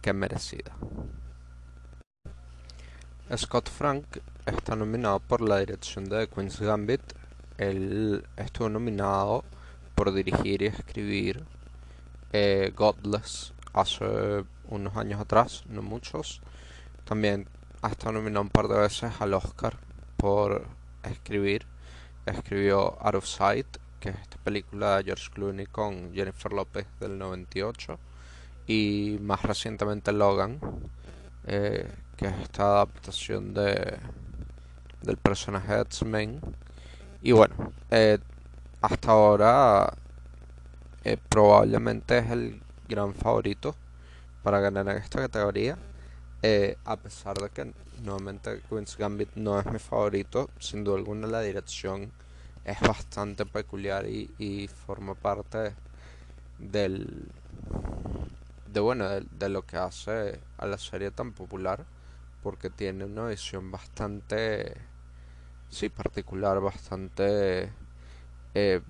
que, 0.00 0.12
merecida. 0.12 0.72
Scott 3.36 3.68
Frank 3.68 4.04
está 4.46 4.76
nominado 4.76 5.20
por 5.20 5.40
la 5.40 5.58
dirección 5.58 6.04
de 6.04 6.26
The 6.26 6.34
Queen's 6.34 6.60
Gambit. 6.60 7.02
Él 7.58 8.24
estuvo 8.36 8.68
nominado 8.68 9.44
por 9.94 10.12
dirigir 10.12 10.62
y 10.62 10.66
escribir 10.66 11.44
eh, 12.32 12.72
Godless 12.74 13.52
hace 13.72 14.44
unos 14.68 14.96
años 14.96 15.20
atrás, 15.20 15.64
no 15.66 15.82
muchos. 15.82 16.40
También 17.04 17.48
ha 17.82 17.88
estado 17.88 18.12
nominado 18.12 18.42
un 18.42 18.50
par 18.50 18.68
de 18.68 18.78
veces 18.78 19.12
al 19.20 19.34
Oscar 19.34 19.76
por 20.16 20.66
escribir. 21.02 21.66
Escribió 22.26 22.98
Out 23.00 23.14
of 23.14 23.26
Sight, 23.26 23.66
que 24.00 24.10
es 24.10 24.18
esta 24.18 24.36
película 24.38 24.98
de 24.98 25.04
George 25.04 25.30
Clooney 25.32 25.66
con 25.66 26.12
Jennifer 26.12 26.52
Lopez 26.52 26.86
del 27.00 27.18
98. 27.18 27.98
Y 28.68 29.18
más 29.22 29.42
recientemente 29.42 30.12
Logan, 30.12 30.60
eh, 31.46 31.90
que 32.18 32.26
es 32.26 32.34
esta 32.42 32.64
adaptación 32.64 33.54
de 33.54 33.98
del 35.02 35.16
personaje 35.16 35.74
de 35.74 35.80
X-Men. 35.82 36.40
Y 37.22 37.32
bueno, 37.32 37.72
eh, 37.90 38.18
hasta 38.82 39.12
ahora 39.12 39.94
eh, 41.02 41.16
probablemente 41.30 42.18
es 42.18 42.30
el 42.30 42.60
gran 42.86 43.14
favorito 43.14 43.74
para 44.42 44.60
ganar 44.60 44.86
en 44.88 44.98
esta 44.98 45.20
categoría. 45.20 45.78
A 46.84 46.96
pesar 46.96 47.38
de 47.38 47.48
que 47.50 47.72
nuevamente 48.02 48.60
Queen's 48.68 48.96
Gambit 48.96 49.30
no 49.34 49.58
es 49.58 49.66
mi 49.66 49.78
favorito, 49.78 50.50
sin 50.58 50.84
duda 50.84 50.98
alguna 50.98 51.26
la 51.26 51.40
dirección 51.40 52.12
es 52.64 52.80
bastante 52.80 53.46
peculiar 53.46 54.06
y 54.06 54.68
forma 54.86 55.14
parte 55.14 55.74
del 56.58 57.28
de 58.72 58.80
bueno 58.80 59.08
de, 59.08 59.48
lo 59.48 59.64
que 59.66 59.76
hace 59.76 60.40
a 60.58 60.66
la 60.66 60.78
serie 60.78 61.10
tan 61.10 61.32
popular 61.32 61.86
porque 62.42 62.70
tiene 62.70 63.04
una 63.04 63.26
visión 63.26 63.70
bastante, 63.70 64.74
sí, 65.70 65.88
particular, 65.88 66.60
bastante 66.60 67.72
eh, 68.54 68.80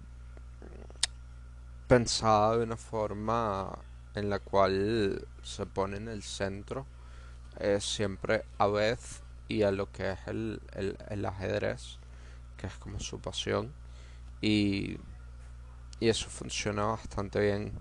pensada 1.86 2.58
de 2.58 2.64
una 2.64 2.76
forma 2.76 3.78
en 4.14 4.30
la 4.30 4.38
cual 4.40 5.26
se 5.42 5.66
pone 5.66 5.96
en 5.96 6.08
el 6.08 6.22
centro 6.22 6.86
eh, 7.58 7.80
siempre 7.80 8.44
a 8.58 8.66
vez 8.66 9.22
y 9.48 9.62
a 9.62 9.70
lo 9.72 9.90
que 9.90 10.12
es 10.12 10.18
el, 10.26 10.60
el, 10.74 10.96
el, 11.08 11.24
ajedrez, 11.24 11.98
que 12.56 12.66
es 12.66 12.74
como 12.74 13.00
su 13.00 13.20
pasión, 13.20 13.72
y, 14.40 14.98
y 16.00 16.08
eso 16.08 16.28
funciona 16.28 16.84
bastante 16.84 17.40
bien. 17.40 17.72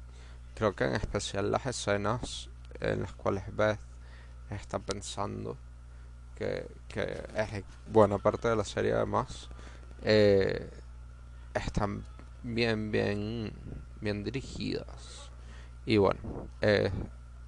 Creo 0.58 0.74
que 0.74 0.86
en 0.86 0.96
especial 0.96 1.52
las 1.52 1.68
escenas 1.68 2.50
en 2.80 3.04
las 3.04 3.14
cuales 3.14 3.44
Beth 3.56 3.80
está 4.50 4.80
pensando 4.80 5.56
que, 6.36 6.66
es 7.36 7.64
buena 7.86 8.18
parte 8.18 8.48
de 8.48 8.56
la 8.56 8.66
serie 8.66 8.94
además, 8.94 9.50
eh, 10.02 10.68
están 11.54 12.04
bien, 12.42 12.90
bien, 12.92 13.54
bien 14.02 14.24
dirigidas. 14.24 15.30
Y 15.86 15.98
bueno, 15.98 16.48
eh, 16.62 16.90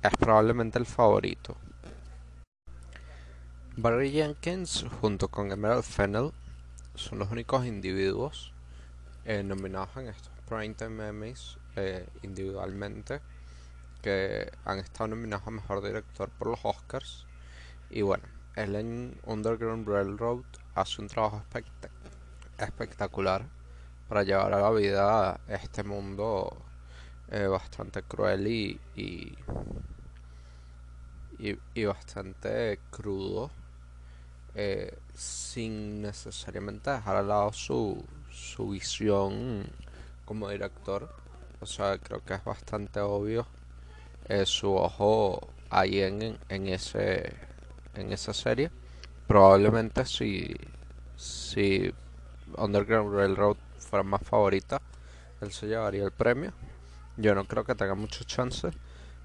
es 0.03 0.11
probablemente 0.19 0.77
el 0.77 0.85
favorito. 0.85 1.57
Barry 3.75 4.11
Jenkins 4.11 4.85
junto 5.01 5.29
con 5.29 5.51
Emerald 5.51 5.83
Fennell 5.83 6.31
son 6.93 7.17
los 7.17 7.31
únicos 7.31 7.65
individuos 7.65 8.53
eh, 9.25 9.41
nominados 9.41 9.97
en 9.97 10.09
estos 10.09 10.31
Primetime 10.47 11.07
Emmys 11.07 11.58
individualmente 12.21 13.21
que 14.01 14.51
han 14.65 14.79
estado 14.79 15.09
nominados 15.09 15.47
a 15.47 15.51
Mejor 15.51 15.83
Director 15.83 16.29
por 16.29 16.47
los 16.49 16.59
Oscars. 16.63 17.25
Y 17.89 18.01
bueno, 18.01 18.23
él 18.55 18.75
en 18.75 19.19
Underground 19.25 19.87
Railroad 19.87 20.43
hace 20.75 21.01
un 21.01 21.07
trabajo 21.07 21.43
espectacular 22.57 23.45
para 24.07 24.23
llevar 24.23 24.53
a 24.53 24.61
la 24.61 24.71
vida 24.71 25.39
este 25.47 25.83
mundo 25.83 26.57
eh, 27.31 27.47
bastante 27.47 28.03
cruel 28.03 28.47
y, 28.47 28.79
y, 28.95 29.37
y, 31.75 31.85
bastante 31.85 32.79
crudo 32.89 33.51
eh, 34.55 34.97
sin 35.13 36.01
necesariamente 36.01 36.89
dejar 36.89 37.17
al 37.17 37.27
lado 37.27 37.53
su, 37.53 38.03
su 38.31 38.69
visión 38.69 39.67
como 40.25 40.49
director 40.49 41.13
o 41.61 41.65
sea 41.65 41.97
creo 41.97 42.23
que 42.23 42.35
es 42.35 42.43
bastante 42.43 42.99
obvio 42.99 43.47
eh, 44.27 44.45
su 44.45 44.73
ojo 44.75 45.49
ahí 45.69 46.01
en, 46.01 46.39
en 46.49 46.67
ese 46.67 47.33
en 47.95 48.13
esa 48.13 48.33
serie. 48.33 48.71
Probablemente 49.27 50.05
si, 50.05 50.55
si 51.15 51.93
Underground 52.57 53.15
Railroad 53.15 53.57
fuera 53.79 54.03
más 54.03 54.21
favorita, 54.23 54.81
él 55.41 55.51
se 55.51 55.67
llevaría 55.67 56.03
el 56.03 56.11
premio. 56.11 56.53
Yo 57.17 57.35
no 57.35 57.45
creo 57.45 57.65
que 57.65 57.75
tenga 57.75 57.95
muchas 57.95 58.27
chances, 58.27 58.73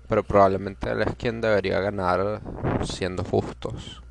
pero 0.09 0.25
probablemente 0.25 0.91
él 0.91 1.03
es 1.03 1.17
quien 1.17 1.41
debería 1.41 1.81
ganar 1.81 2.43
siendo 2.85 3.25
justos. 3.25 4.04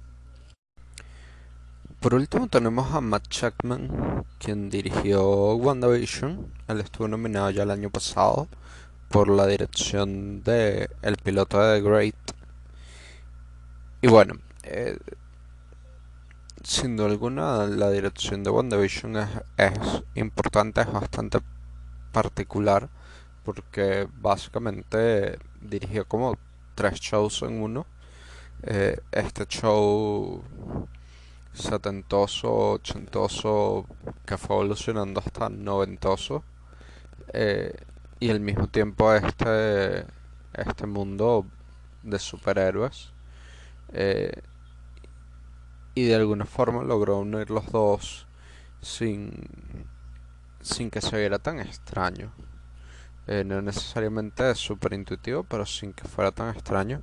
Por 2.03 2.15
último 2.15 2.49
tenemos 2.49 2.93
a 2.93 2.99
Matt 2.99 3.29
Chapman, 3.29 4.25
quien 4.37 4.69
dirigió 4.69 5.55
WandaVision. 5.55 6.51
Él 6.67 6.81
estuvo 6.81 7.07
nominado 7.07 7.49
ya 7.51 7.63
el 7.63 7.71
año 7.71 7.89
pasado 7.89 8.49
por 9.07 9.29
la 9.29 9.47
dirección 9.47 10.43
de 10.43 10.89
el 11.01 11.15
piloto 11.15 11.61
de 11.61 11.79
The 11.79 11.89
Great 11.89 12.15
y 14.01 14.07
bueno, 14.09 14.33
eh, 14.63 14.97
sin 16.61 16.97
duda 16.97 17.07
alguna 17.07 17.67
la 17.67 17.89
dirección 17.89 18.43
de 18.43 18.49
WandaVision 18.49 19.15
es, 19.15 19.29
es 19.55 20.03
importante, 20.15 20.81
es 20.81 20.91
bastante 20.91 21.39
particular 22.11 22.89
porque 23.45 24.09
básicamente 24.19 25.39
dirigió 25.61 26.05
como 26.05 26.37
tres 26.75 26.99
shows 26.99 27.43
en 27.43 27.61
uno. 27.61 27.85
Eh, 28.63 28.99
este 29.13 29.45
show 29.45 30.43
setentoso, 31.53 32.71
ochentoso, 32.73 33.85
que 34.25 34.37
fue 34.37 34.55
evolucionando 34.57 35.21
hasta 35.23 35.49
noventoso. 35.49 36.43
Eh, 37.33 37.73
y 38.19 38.29
al 38.29 38.39
mismo 38.39 38.67
tiempo 38.67 39.13
este, 39.13 40.05
este 40.53 40.85
mundo 40.87 41.45
de 42.03 42.19
superhéroes 42.19 43.11
eh, 43.91 44.41
y 45.95 46.05
de 46.05 46.15
alguna 46.15 46.45
forma 46.45 46.83
logró 46.83 47.19
unir 47.19 47.49
los 47.49 47.71
dos 47.71 48.27
sin, 48.81 49.87
sin 50.61 50.89
que 50.89 51.01
se 51.01 51.17
viera 51.17 51.39
tan 51.39 51.59
extraño. 51.59 52.33
Eh, 53.27 53.43
no 53.45 53.61
necesariamente 53.61 54.53
súper 54.55 54.93
intuitivo, 54.93 55.43
pero 55.43 55.65
sin 55.65 55.93
que 55.93 56.07
fuera 56.07 56.31
tan 56.31 56.49
extraño. 56.49 57.01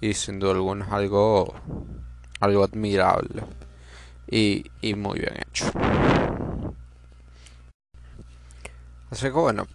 Y 0.00 0.14
sin 0.14 0.38
duda 0.38 0.52
alguna 0.52 0.84
es 0.84 0.92
algo, 0.92 1.54
algo 2.40 2.64
admirable 2.64 3.44
y, 4.28 4.70
y 4.80 4.94
muy 4.94 5.20
bien 5.20 5.36
hecho. 5.36 5.70
Así 9.10 9.26
que 9.26 9.30
bueno, 9.30 9.66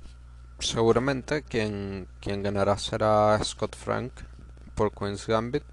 seguramente 0.59 1.43
quien, 1.43 2.07
quien 2.19 2.43
ganará 2.43 2.77
será 2.77 3.39
Scott 3.43 3.75
Frank 3.75 4.11
por 4.75 4.91
Queen's 4.91 5.27
Gambit, 5.27 5.63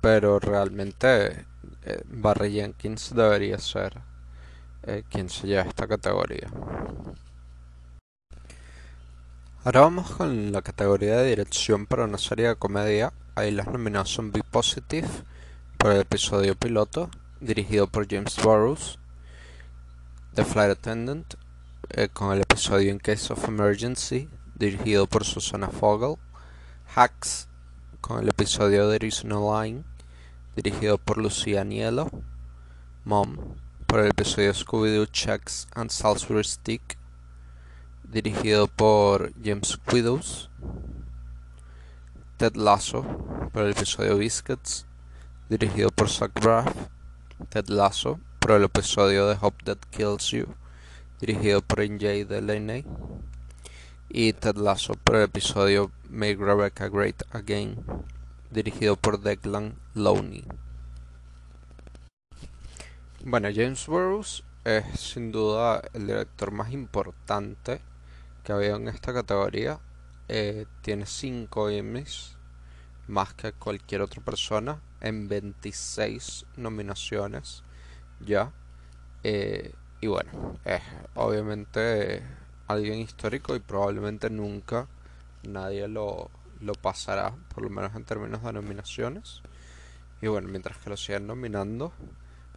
pero 0.00 0.38
realmente 0.38 1.44
eh, 1.82 2.02
Barry 2.06 2.52
Jenkins 2.52 3.14
debería 3.14 3.58
ser 3.58 4.00
eh, 4.84 5.02
quien 5.10 5.28
se 5.28 5.46
lleve 5.46 5.68
esta 5.68 5.86
categoría. 5.86 6.48
Ahora 9.64 9.80
vamos 9.80 10.10
con 10.10 10.52
la 10.52 10.60
categoría 10.60 11.16
de 11.16 11.28
dirección 11.28 11.86
para 11.86 12.04
una 12.04 12.18
serie 12.18 12.48
de 12.48 12.56
comedia. 12.56 13.14
Ahí 13.34 13.50
las 13.50 13.66
nominadas 13.68 14.10
son 14.10 14.30
Be 14.30 14.42
Positive 14.42 15.08
por 15.78 15.92
el 15.92 16.02
episodio 16.02 16.54
piloto, 16.54 17.08
dirigido 17.40 17.86
por 17.86 18.06
James 18.08 18.36
Burrows. 18.42 18.98
The 20.34 20.44
Flight 20.44 20.70
Attendant 20.70 21.34
eh, 21.90 22.08
con 22.08 22.32
el 22.32 22.40
episodio 22.40 22.90
In 22.90 22.98
Case 22.98 23.32
of 23.32 23.46
Emergency, 23.46 24.28
dirigido 24.54 25.06
por 25.06 25.24
Susana 25.24 25.68
Fogel. 25.68 26.16
Hacks 26.94 27.48
con 28.00 28.20
el 28.22 28.28
episodio 28.28 28.90
There 28.90 29.06
Is 29.06 29.24
No 29.24 29.62
Line, 29.62 29.84
dirigido 30.56 30.98
por 30.98 31.18
Lucia 31.18 31.60
Aniello. 31.60 32.10
Mom 33.04 33.56
por 33.86 34.00
el 34.00 34.10
episodio 34.10 34.52
Scooby-Doo 34.52 35.06
Checks 35.06 35.68
and 35.74 35.90
Salisbury 35.90 36.42
Stick, 36.42 36.98
dirigido 38.02 38.66
por 38.66 39.32
James 39.42 39.78
Widows. 39.92 40.50
Ted 42.38 42.56
Lasso 42.56 43.02
por 43.52 43.62
el 43.62 43.70
episodio 43.70 44.18
Biscuits, 44.18 44.86
dirigido 45.48 45.90
por 45.90 46.08
Zach 46.08 46.32
Braff. 46.40 46.74
Ted 47.48 47.68
Lasso 47.68 48.20
por 48.38 48.52
el 48.52 48.64
episodio 48.64 49.32
The 49.32 49.38
Hope 49.40 49.64
That 49.64 49.78
Kills 49.90 50.30
You, 50.30 50.46
dirigido 51.20 51.62
por 51.62 51.80
NJ 51.80 52.26
Delaney. 52.26 52.84
Y 54.08 54.32
Ted 54.34 54.56
Lasso 54.56 54.94
por 54.94 55.16
el 55.16 55.22
episodio 55.22 55.90
Make 56.10 56.36
Rebecca 56.36 56.88
Great 56.88 57.22
Again, 57.32 57.84
dirigido 58.50 58.96
por 58.96 59.20
Declan 59.20 59.74
Lowney. 59.94 60.44
Bueno, 63.24 63.48
James 63.54 63.86
Burrows 63.86 64.44
es 64.64 65.00
sin 65.00 65.32
duda 65.32 65.82
el 65.92 66.06
director 66.06 66.50
más 66.50 66.72
importante 66.72 67.80
que 68.42 68.52
ha 68.52 68.56
habido 68.56 68.76
en 68.76 68.88
esta 68.88 69.12
categoría. 69.12 69.80
Eh, 70.28 70.66
tiene 70.82 71.06
5 71.06 71.70
Emmys, 71.70 72.36
más 73.08 73.34
que 73.34 73.52
cualquier 73.52 74.02
otra 74.02 74.22
persona, 74.22 74.80
en 75.00 75.28
26 75.28 76.46
nominaciones 76.56 77.62
ya. 78.20 78.52
Eh, 79.22 79.72
y 80.00 80.06
bueno, 80.06 80.58
es 80.64 80.82
obviamente 81.14 82.22
alguien 82.66 83.00
histórico 83.00 83.54
y 83.56 83.60
probablemente 83.60 84.30
nunca 84.30 84.86
nadie 85.42 85.88
lo, 85.88 86.30
lo 86.60 86.74
pasará, 86.74 87.34
por 87.54 87.62
lo 87.62 87.70
menos 87.70 87.94
en 87.94 88.04
términos 88.04 88.42
de 88.42 88.52
nominaciones. 88.52 89.42
Y 90.20 90.26
bueno, 90.28 90.48
mientras 90.48 90.78
que 90.78 90.90
lo 90.90 90.96
sigan 90.96 91.26
nominando, 91.26 91.92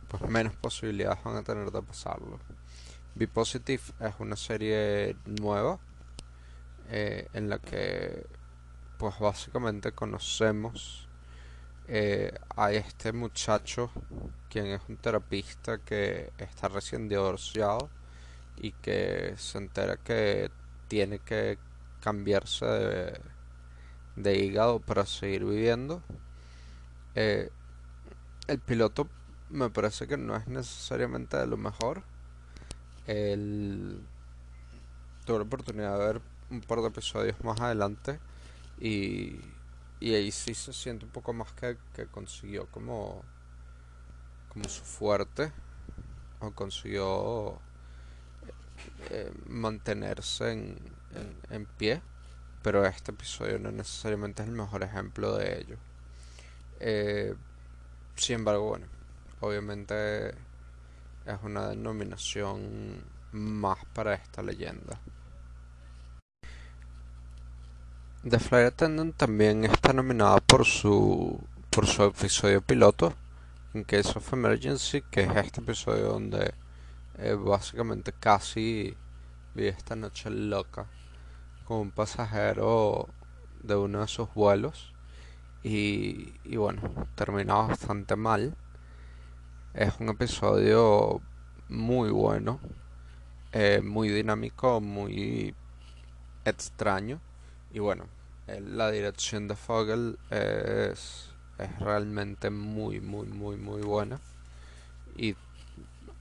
pues 0.07 0.23
menos 0.23 0.55
posibilidades 0.55 1.23
van 1.23 1.37
a 1.37 1.43
tener 1.43 1.71
de 1.71 1.81
pasarlo. 1.81 2.39
Be 3.15 3.27
Positive 3.27 3.81
es 3.99 4.13
una 4.19 4.35
serie 4.35 5.15
nueva 5.25 5.79
eh, 6.89 7.27
en 7.33 7.49
la 7.49 7.59
que 7.59 8.25
pues 8.97 9.19
básicamente 9.19 9.91
conocemos 9.91 11.07
eh, 11.87 12.33
a 12.55 12.71
este 12.71 13.13
muchacho 13.13 13.91
quien 14.49 14.67
es 14.67 14.81
un 14.89 14.97
terapista 14.97 15.77
que 15.77 16.33
está 16.37 16.67
recién 16.67 17.07
divorciado 17.07 17.89
y 18.57 18.71
que 18.73 19.35
se 19.37 19.57
entera 19.59 19.97
que 19.97 20.51
tiene 20.87 21.19
que 21.19 21.57
cambiarse 22.01 22.65
de, 24.15 24.37
hígado 24.37 24.79
para 24.79 25.05
seguir 25.05 25.45
viviendo. 25.45 26.01
Eh, 27.15 27.49
el 28.47 28.59
piloto 28.59 29.07
me 29.49 29.69
parece 29.69 30.07
que 30.07 30.17
no 30.17 30.35
es 30.35 30.47
necesariamente 30.47 31.37
de 31.37 31.47
lo 31.47 31.57
mejor. 31.57 32.03
El... 33.05 34.01
Tuve 35.25 35.37
la 35.37 35.43
oportunidad 35.43 35.99
de 35.99 36.05
ver 36.05 36.21
un 36.49 36.61
par 36.61 36.79
de 36.81 36.87
episodios 36.87 37.41
más 37.43 37.59
adelante 37.61 38.19
y, 38.79 39.39
ahí 40.01 40.31
sí 40.31 40.53
se 40.53 40.73
siente 40.73 41.05
un 41.05 41.11
poco 41.11 41.33
más 41.33 41.51
que, 41.53 41.77
consiguió 42.11 42.67
como, 42.67 43.23
como 44.49 44.67
su 44.69 44.83
fuerte 44.83 45.51
o 46.39 46.51
consiguió 46.51 47.59
eh, 49.09 49.31
mantenerse 49.47 50.51
en, 50.51 50.77
en, 51.15 51.55
en, 51.55 51.65
pie 51.65 52.01
pero 52.61 52.85
este 52.85 53.11
episodio 53.11 53.57
no 53.59 53.71
necesariamente 53.71 54.43
es 54.43 54.49
el 54.49 54.55
mejor 54.55 54.83
ejemplo 54.83 55.35
de 55.35 55.59
ello 55.59 55.77
eh, 56.79 57.33
sin 58.15 58.35
embargo 58.35 58.69
bueno 58.69 58.85
obviamente 59.39 60.35
es 61.27 61.43
una 61.43 61.67
denominación 61.69 63.03
más 63.31 63.77
para 63.93 64.13
esta 64.13 64.41
leyenda. 64.41 64.99
The 68.23 68.39
Flight 68.39 68.67
Attendant 68.67 69.15
también 69.15 69.63
está 69.65 69.93
nominada 69.93 70.39
por 70.41 70.65
su 70.65 71.39
por 71.69 71.85
su 71.85 72.03
episodio 72.03 72.61
piloto 72.61 73.13
en 73.73 73.83
Case 73.83 74.17
of 74.17 74.33
Emergency, 74.33 75.01
que 75.09 75.21
es 75.23 75.35
este 75.35 75.61
episodio 75.61 76.09
donde 76.09 76.53
eh, 77.17 77.33
básicamente 77.33 78.13
casi 78.13 78.95
vi 79.53 79.67
esta 79.67 79.95
noche 79.95 80.29
loca 80.29 80.87
con 81.65 81.77
un 81.77 81.91
pasajero 81.91 83.07
de 83.63 83.75
uno 83.75 84.01
de 84.01 84.07
sus 84.07 84.33
vuelos 84.33 84.93
y, 85.63 86.33
y 86.43 86.57
bueno, 86.57 86.81
termina 87.15 87.55
bastante 87.55 88.15
mal 88.15 88.55
es 89.77 89.93
un 89.99 90.09
episodio 90.09 91.21
muy 91.69 92.09
bueno, 92.09 92.59
eh, 93.51 93.79
muy 93.83 94.09
dinámico, 94.09 94.81
muy 94.81 95.53
extraño. 96.45 97.19
Y 97.71 97.79
bueno, 97.79 98.05
la 98.47 98.91
dirección 98.91 99.47
de 99.47 99.55
Fogel 99.55 100.17
es, 100.29 101.29
es 101.57 101.79
realmente 101.79 102.49
muy, 102.49 103.01
muy, 103.01 103.27
muy, 103.27 103.57
muy 103.57 103.81
buena. 103.81 104.19
Y 105.15 105.35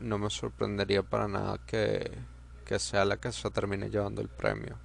no 0.00 0.18
me 0.18 0.30
sorprendería 0.30 1.02
para 1.02 1.28
nada 1.28 1.58
que, 1.66 2.10
que 2.64 2.78
sea 2.78 3.04
la 3.04 3.16
que 3.16 3.32
se 3.32 3.50
termine 3.50 3.90
llevando 3.90 4.20
el 4.20 4.28
premio. 4.28 4.76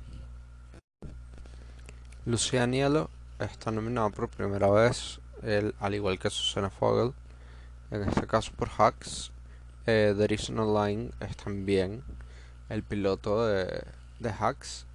Lucia 2.26 2.68
Nielo 2.68 3.10
está 3.40 3.72
nominada 3.72 4.10
por 4.12 4.30
primera 4.30 4.70
vez, 4.70 5.20
al 5.80 5.96
igual 5.96 6.20
que 6.20 6.30
Susana 6.30 6.70
Fogel, 6.70 7.14
en 7.90 8.04
este 8.04 8.28
caso 8.28 8.52
por 8.56 8.70
Hacks. 8.78 9.32
Eh, 9.88 10.14
There 10.16 10.34
is 10.34 10.52
no 10.52 10.86
line 10.86 11.10
es 11.20 11.36
también 11.36 12.04
el 12.70 12.84
piloto 12.84 13.48
de, 13.48 13.84
de 14.20 14.30
Hacks. 14.30 14.86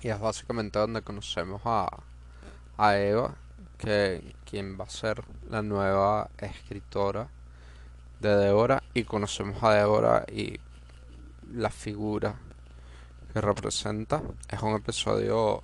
Y 0.00 0.08
es 0.08 0.20
básicamente 0.20 0.78
donde 0.78 1.02
conocemos 1.02 1.62
a, 1.64 1.88
a 2.76 2.96
Eva, 2.96 3.34
que 3.78 4.34
quien 4.48 4.78
va 4.78 4.84
a 4.84 4.90
ser 4.90 5.24
la 5.50 5.62
nueva 5.62 6.30
escritora 6.38 7.28
de 8.20 8.36
Débora. 8.36 8.82
Y 8.94 9.04
conocemos 9.04 9.62
a 9.62 9.74
Débora 9.74 10.24
y 10.30 10.60
la 11.52 11.70
figura 11.70 12.36
que 13.32 13.40
representa. 13.40 14.22
Es 14.48 14.62
un 14.62 14.74
episodio 14.74 15.62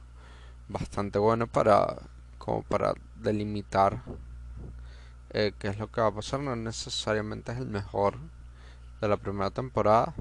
bastante 0.68 1.18
bueno 1.18 1.46
para 1.46 1.96
como 2.38 2.62
para 2.62 2.92
delimitar 3.20 4.02
eh, 5.30 5.52
qué 5.58 5.68
es 5.68 5.78
lo 5.78 5.90
que 5.90 6.00
va 6.00 6.08
a 6.08 6.14
pasar. 6.14 6.40
No 6.40 6.54
necesariamente 6.56 7.52
es 7.52 7.58
el 7.58 7.66
mejor 7.66 8.18
de 9.00 9.08
la 9.08 9.16
primera 9.16 9.50
temporada. 9.50 10.14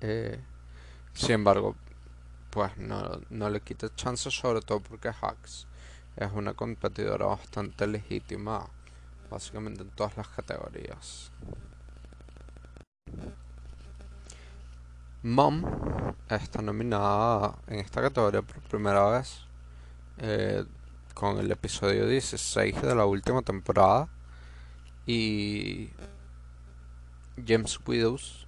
Eh, 0.00 0.38
sin 1.14 1.32
embargo, 1.32 1.76
pues 2.54 2.76
no, 2.78 3.20
no 3.30 3.50
le 3.50 3.60
quita 3.60 3.92
chance, 3.96 4.30
sobre 4.30 4.60
todo 4.60 4.78
porque 4.78 5.08
Hacks 5.08 5.66
es 6.16 6.30
una 6.32 6.54
competidora 6.54 7.26
bastante 7.26 7.84
legítima, 7.88 8.64
básicamente 9.28 9.82
en 9.82 9.90
todas 9.90 10.16
las 10.16 10.28
categorías. 10.28 11.32
Mom 15.24 15.64
está 16.28 16.62
nominada 16.62 17.58
en 17.66 17.80
esta 17.80 18.00
categoría 18.00 18.42
por 18.42 18.60
primera 18.62 19.08
vez. 19.08 19.40
Eh, 20.18 20.64
con 21.12 21.38
el 21.38 21.50
episodio 21.50 22.06
16 22.06 22.82
de 22.82 22.94
la 22.94 23.06
última 23.06 23.42
temporada 23.42 24.08
y 25.06 25.90
James 27.44 27.80
Widows 27.86 28.46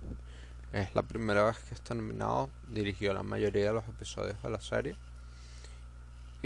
es 0.77 0.95
la 0.95 1.03
primera 1.03 1.45
vez 1.45 1.59
que 1.59 1.75
está 1.75 1.95
nominado, 1.95 2.51
dirigió 2.69 3.15
la 3.15 3.23
mayoría 3.23 3.67
de 3.67 3.73
los 3.73 3.89
episodios 3.89 4.41
de 4.43 4.51
la 4.51 4.61
serie 4.61 4.97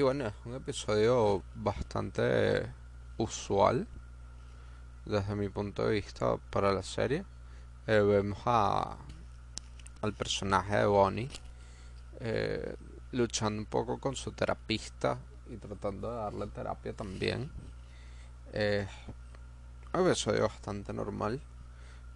y 0.01 0.03
bueno, 0.03 0.27
es 0.29 0.35
un 0.47 0.55
episodio 0.55 1.43
bastante 1.57 2.73
usual 3.19 3.87
desde 5.05 5.35
mi 5.35 5.51
punto 5.51 5.85
de 5.85 5.93
vista 5.93 6.39
para 6.49 6.73
la 6.73 6.83
serie. 6.83 7.25
Eh, 7.87 8.01
vemos 8.01 8.39
a, 8.47 8.97
al 10.01 10.13
personaje 10.15 10.77
de 10.77 10.87
Bonnie 10.87 11.29
eh, 12.21 12.77
luchando 13.13 13.61
un 13.61 13.67
poco 13.67 13.99
con 13.99 14.17
su 14.17 14.33
terapista 14.33 15.19
y 15.51 15.57
tratando 15.57 16.11
de 16.11 16.17
darle 16.17 16.47
terapia 16.47 16.95
también. 16.95 17.51
Eh, 18.55 18.87
un 19.93 20.07
episodio 20.07 20.43
bastante 20.43 20.95
normal. 20.95 21.43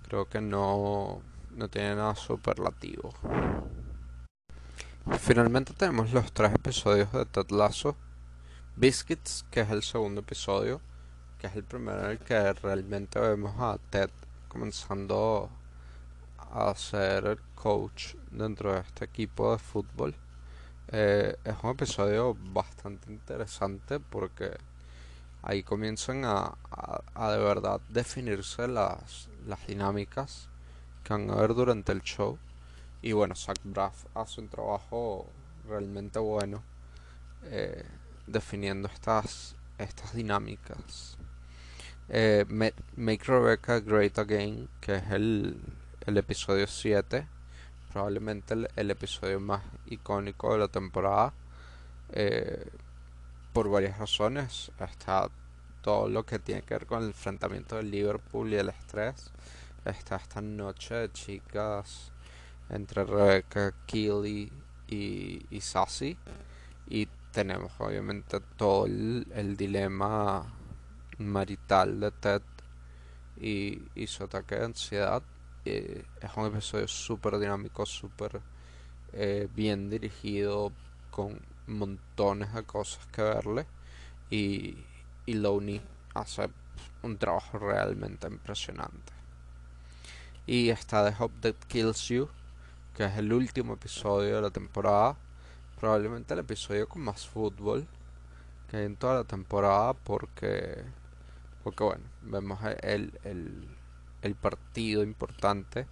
Creo 0.08 0.26
que 0.26 0.40
no, 0.40 1.20
no 1.56 1.68
tiene 1.68 1.96
nada 1.96 2.14
superlativo. 2.14 3.12
Finalmente 5.18 5.72
tenemos 5.74 6.12
los 6.12 6.32
tres 6.32 6.54
episodios 6.54 7.12
de 7.12 7.26
Ted 7.26 7.50
Lasso. 7.50 7.96
Biscuits, 8.76 9.44
que 9.50 9.60
es 9.60 9.70
el 9.70 9.82
segundo 9.82 10.22
episodio, 10.22 10.80
que 11.38 11.46
es 11.46 11.54
el 11.54 11.64
primero 11.64 12.04
en 12.04 12.10
el 12.12 12.18
que 12.18 12.52
realmente 12.54 13.20
vemos 13.20 13.54
a 13.58 13.78
Ted 13.90 14.10
comenzando 14.48 15.48
a 16.38 16.74
ser 16.74 17.38
coach 17.54 18.14
dentro 18.30 18.72
de 18.72 18.80
este 18.80 19.04
equipo 19.04 19.52
de 19.52 19.58
fútbol. 19.58 20.14
Eh, 20.88 21.36
es 21.44 21.54
un 21.62 21.70
episodio 21.70 22.36
bastante 22.52 23.12
interesante 23.12 24.00
porque 24.00 24.56
ahí 25.42 25.62
comienzan 25.62 26.24
a, 26.24 26.54
a, 27.14 27.30
de 27.30 27.38
verdad 27.38 27.80
definirse 27.88 28.66
las, 28.66 29.28
las 29.46 29.66
dinámicas 29.66 30.48
que 31.04 31.12
van 31.12 31.30
a 31.30 31.34
haber 31.34 31.54
durante 31.54 31.92
el 31.92 32.02
show. 32.02 32.38
Y 33.02 33.12
bueno, 33.12 33.36
Zach 33.36 33.58
Braff 33.62 34.06
hace 34.14 34.40
un 34.40 34.48
trabajo 34.48 35.26
realmente 35.68 36.18
bueno 36.18 36.62
eh, 37.44 37.84
definiendo 38.26 38.88
estas, 38.88 39.54
estas 39.78 40.14
dinámicas. 40.14 41.16
Eh, 42.08 42.44
Make 42.96 43.24
Rebecca 43.24 43.80
Great 43.80 44.18
Again, 44.18 44.68
que 44.80 44.96
es 44.96 45.10
el, 45.10 45.60
el 46.06 46.16
episodio 46.16 46.66
7, 46.66 47.28
probablemente 47.92 48.54
el, 48.74 48.90
episodio 48.90 49.38
más 49.38 49.62
icónico 49.86 50.52
de 50.52 50.58
la 50.58 50.68
temporada. 50.68 51.32
Eh, 52.10 52.70
por 53.54 53.70
varias 53.70 53.96
razones. 53.96 54.70
Está 54.78 55.30
todo 55.80 56.08
lo 56.10 56.26
que 56.26 56.38
tiene 56.38 56.62
que 56.62 56.74
ver 56.74 56.86
con 56.86 57.02
el 57.02 57.08
enfrentamiento 57.08 57.76
del 57.76 57.90
Liverpool 57.90 58.52
y 58.52 58.56
el 58.56 58.68
estrés. 58.68 59.30
Está 59.84 60.16
esta 60.16 60.40
noche 60.40 61.12
chicas 61.12 62.10
entre 62.70 63.04
Rebecca, 63.04 63.74
Keely 63.86 64.50
y, 64.88 65.46
y 65.50 65.60
Sassy. 65.60 66.16
Y 66.88 67.06
tenemos 67.32 67.72
obviamente 67.78 68.40
todo 68.56 68.86
el, 68.86 69.56
dilema 69.58 70.42
marital 71.18 72.00
de 72.00 72.10
Ted 72.12 72.42
y, 73.36 74.06
su 74.06 74.24
ataque 74.24 74.54
de 74.54 74.64
ansiedad 74.64 75.22
es 75.64 76.30
un 76.36 76.46
episodio 76.46 76.88
súper 76.88 77.38
dinámico, 77.38 77.84
súper 77.84 78.40
eh, 79.12 79.48
bien 79.54 79.90
dirigido, 79.90 80.72
con 81.10 81.40
montones 81.66 82.54
de 82.54 82.62
cosas 82.64 83.06
que 83.08 83.22
verle. 83.22 83.66
Y, 84.30 84.78
y 85.26 85.80
hace 86.14 86.48
un 87.02 87.18
trabajo 87.18 87.58
realmente 87.58 88.26
impresionante. 88.26 89.13
Y 90.46 90.70
está 90.70 91.08
The 91.08 91.16
Hope 91.22 91.34
That 91.40 91.66
Kills 91.68 92.08
You, 92.08 92.28
que 92.96 93.04
es 93.04 93.16
el 93.18 93.32
último 93.32 93.74
episodio 93.74 94.36
de 94.36 94.42
la 94.42 94.50
temporada. 94.50 95.16
Probablemente 95.80 96.34
el 96.34 96.40
episodio 96.40 96.88
con 96.88 97.02
más 97.02 97.26
fútbol 97.26 97.86
que 98.70 98.78
hay 98.78 98.84
en 98.86 98.96
toda 98.96 99.16
la 99.16 99.24
temporada 99.24 99.94
porque, 99.94 100.84
porque 101.62 101.84
bueno, 101.84 102.04
vemos 102.22 102.60
el, 102.82 103.12
el 103.24 103.68
el 104.24 104.34
partido 104.34 105.02
importante, 105.02 105.86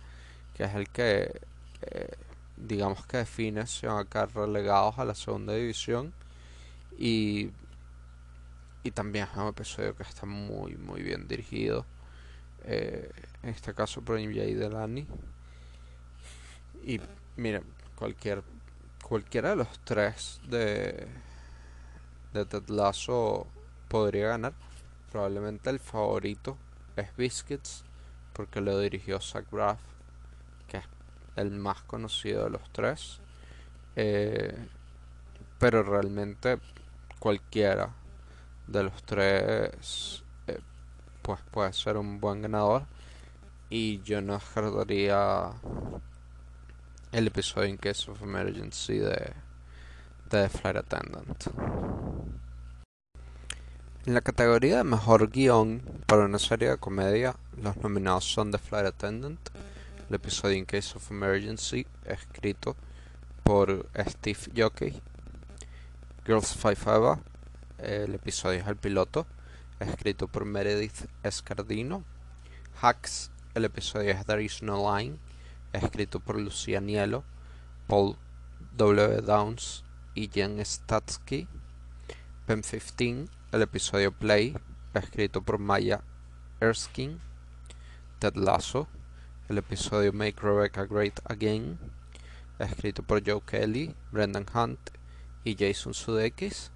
que 0.54 0.64
es 0.64 0.74
el 0.74 0.88
que, 0.88 1.40
eh, 1.82 2.16
digamos 2.56 3.06
que 3.06 3.18
define 3.18 3.66
si 3.66 3.86
van 3.86 3.98
a 3.98 4.04
quedar 4.08 4.34
relegados 4.34 4.98
a 4.98 5.04
la 5.04 5.14
segunda 5.14 5.54
división. 5.54 6.12
Y, 6.98 7.50
y 8.82 8.90
también 8.90 9.28
es 9.30 9.36
un 9.36 9.48
episodio 9.48 9.94
que 9.96 10.02
está 10.02 10.26
muy, 10.26 10.76
muy 10.76 11.02
bien 11.02 11.28
dirigido. 11.28 11.84
Eh, 12.64 13.11
en 13.42 13.48
este 13.51 13.75
caso 13.75 14.03
por 14.03 14.16
Jay 14.18 14.55
Delany. 14.55 15.07
Y 16.85 17.01
miren, 17.37 17.64
cualquier, 17.96 18.42
cualquiera 19.03 19.51
de 19.51 19.57
los 19.57 19.79
tres 19.85 20.40
de, 20.48 21.07
de 22.33 22.44
Ted 22.44 22.68
Lasso 22.68 23.46
podría 23.88 24.29
ganar. 24.29 24.53
Probablemente 25.11 25.70
el 25.70 25.79
favorito 25.79 26.57
es 26.96 27.14
Biscuits 27.16 27.85
porque 28.33 28.61
lo 28.61 28.79
dirigió 28.79 29.20
Zach 29.20 29.48
Braff, 29.51 29.79
que 30.68 30.79
es 30.79 30.85
el 31.37 31.51
más 31.51 31.83
conocido 31.83 32.44
de 32.44 32.51
los 32.51 32.70
tres. 32.72 33.20
Eh, 33.96 34.68
pero 35.59 35.83
realmente 35.83 36.59
cualquiera 37.18 37.90
de 38.66 38.83
los 38.85 39.03
tres 39.05 40.21
pues 41.22 41.40
puede 41.50 41.72
ser 41.72 41.96
un 41.96 42.20
buen 42.20 42.42
ganador 42.42 42.85
y 43.70 44.02
yo 44.02 44.20
no 44.20 44.35
descartaría 44.35 45.50
el 47.12 47.26
episodio 47.26 47.68
en 47.68 47.76
Case 47.76 48.11
of 48.11 48.20
Emergency 48.22 48.98
de, 48.98 49.32
de 50.30 50.48
Flight 50.48 50.76
Attendant. 50.76 51.46
En 54.04 54.14
la 54.14 54.20
categoría 54.20 54.78
de 54.78 54.85
mejor 54.85 55.30
guion 55.30 55.80
para 56.06 56.24
una 56.24 56.40
serie 56.40 56.70
de 56.70 56.76
comedia, 56.76 57.37
los 57.56 57.76
nominados 57.76 58.24
son 58.24 58.50
The 58.50 58.58
Flight 58.58 58.87
Attendant, 58.87 59.38
el 60.08 60.16
episodio 60.16 60.56
In 60.56 60.64
Case 60.64 60.96
of 60.96 61.11
Emergency, 61.11 61.87
escrito 62.04 62.76
por 63.44 63.88
Steve 64.08 64.40
Jockey, 64.56 65.00
Girls 66.26 66.56
Five 66.56 66.78
Eva, 66.85 67.20
el 67.78 68.14
episodio 68.14 68.61
es 68.61 68.66
el 68.66 68.76
piloto, 68.76 69.26
escrito 69.83 70.29
por 70.29 70.45
Meredith 70.45 71.09
Escardino, 71.23 72.05
Hacks, 72.81 73.31
el 73.55 73.64
episodio 73.64 74.12
es 74.12 74.25
There 74.25 74.42
Is 74.42 74.62
No 74.62 74.97
Line, 74.97 75.18
escrito 75.73 76.21
por 76.21 76.38
Lucia 76.38 76.81
Nielo, 76.81 77.25
Paul 77.88 78.16
W. 78.77 79.21
Downs 79.23 79.85
y 80.14 80.29
Jen 80.29 80.64
Statsky, 80.64 81.49
Pen 82.47 82.62
15, 82.62 83.27
el 83.53 83.62
episodio 83.62 84.12
Play, 84.12 84.57
escrito 84.95 85.42
por 85.42 85.59
Maya 85.59 86.03
Erskine, 86.61 87.18
Ted 88.18 88.37
Lasso, 88.37 88.87
el 89.49 89.59
episodio 89.59 90.12
Make 90.12 90.40
Rebecca 90.40 90.85
Great 90.85 91.18
Again, 91.25 91.79
escrito 92.59 93.03
por 93.03 93.23
Joe 93.27 93.42
Kelly, 93.45 93.95
Brendan 94.12 94.47
Hunt 94.55 94.79
y 95.45 95.57
Jason 95.57 95.92
Sudeikis, 95.92 96.71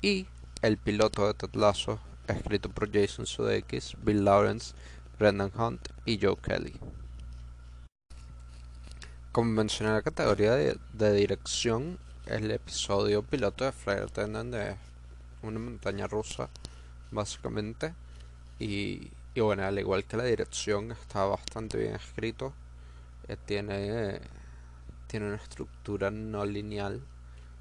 y 0.00 0.26
el 0.62 0.78
piloto 0.78 1.26
de 1.26 1.34
Ted 1.34 1.54
Lasso, 1.54 2.00
escrito 2.34 2.68
por 2.70 2.92
Jason 2.92 3.26
Sudeikis, 3.26 3.96
Bill 4.02 4.24
Lawrence, 4.24 4.74
Brendan 5.18 5.52
Hunt 5.56 5.88
y 6.04 6.18
Joe 6.20 6.36
Kelly. 6.36 6.74
Como 9.32 9.50
mencioné 9.50 9.92
la 9.92 10.02
categoría 10.02 10.54
de, 10.54 11.12
dirección, 11.12 11.98
el 12.26 12.50
episodio 12.50 13.22
piloto 13.22 13.64
de 13.64 13.92
Attendant 13.92 14.52
de 14.52 14.76
una 15.42 15.58
montaña 15.58 16.06
rusa, 16.06 16.48
básicamente. 17.10 17.94
Y, 18.58 19.10
y, 19.34 19.40
bueno, 19.40 19.64
al 19.64 19.78
igual 19.78 20.04
que 20.04 20.16
la 20.16 20.24
dirección, 20.24 20.92
está 20.92 21.24
bastante 21.24 21.78
bien 21.78 21.94
escrito. 21.94 22.52
Eh, 23.28 23.36
tiene, 23.44 24.20
tiene 25.06 25.26
una 25.26 25.36
estructura 25.36 26.10
no 26.10 26.44
lineal 26.44 27.00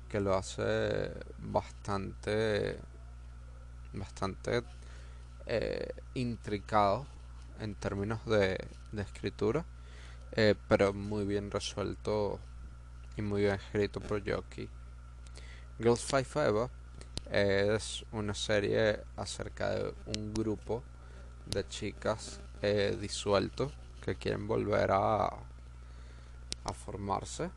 que 0.09 0.19
lo 0.19 0.35
hace 0.35 1.11
bastante, 1.39 2.77
bastante 3.93 4.63
eh, 5.45 5.93
intricado 6.13 7.05
en 7.59 7.75
términos 7.75 8.25
de, 8.25 8.57
escritura, 8.97 9.65
eh, 10.33 10.55
pero 10.67 10.93
muy 10.93 11.25
bien 11.25 11.51
resuelto 11.51 12.39
y 13.15 13.21
muy 13.21 13.41
bien 13.43 13.55
escrito 13.55 13.99
por 13.99 14.21
Jockey. 14.29 14.69
Girls 15.79 16.03
Five 16.03 16.47
Eva 16.47 16.69
es 17.31 18.05
una 18.11 18.33
serie 18.33 18.99
acerca 19.15 19.69
de 19.71 19.93
un 20.15 20.33
grupo 20.33 20.83
de 21.45 21.67
chicas 21.67 22.39
eh, 22.61 22.97
disueltos 22.99 23.71
que 24.03 24.15
quieren 24.15 24.47
volver 24.47 24.91
a 24.91 25.31
formarse. 26.85 27.49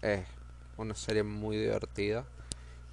Es 0.00 0.26
una 0.76 0.94
serie 0.94 1.22
muy 1.22 1.56
divertida 1.56 2.24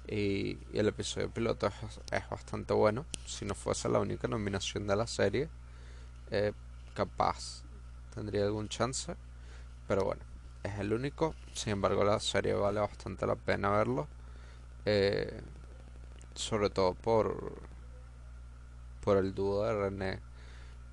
y, 0.08 0.58
el 0.72 0.88
episodio 0.88 1.30
piloto 1.30 1.66
es, 1.66 2.28
bastante 2.30 2.74
bueno. 2.74 3.06
Si 3.26 3.44
no 3.44 3.54
fuese 3.54 3.88
la 3.88 4.00
única 4.00 4.28
nominación 4.28 4.86
de 4.86 4.96
la 4.96 5.06
serie, 5.06 5.48
eh, 6.30 6.52
capaz 6.94 7.62
tendría 8.14 8.44
algún 8.44 8.68
chance. 8.68 9.14
Pero 9.86 10.04
bueno, 10.04 10.22
es 10.62 10.78
el 10.78 10.92
único. 10.92 11.34
Sin 11.52 11.72
embargo, 11.72 12.04
la 12.04 12.20
serie 12.20 12.54
vale 12.54 12.80
bastante 12.80 13.26
la 13.26 13.36
pena 13.36 13.70
verlo. 13.70 14.08
Eh, 14.84 15.40
sobre 16.34 16.70
todo 16.70 16.94
por 16.94 17.70
por 19.00 19.16
el 19.16 19.34
dúo 19.34 19.64
de 19.64 19.74
René 19.74 20.20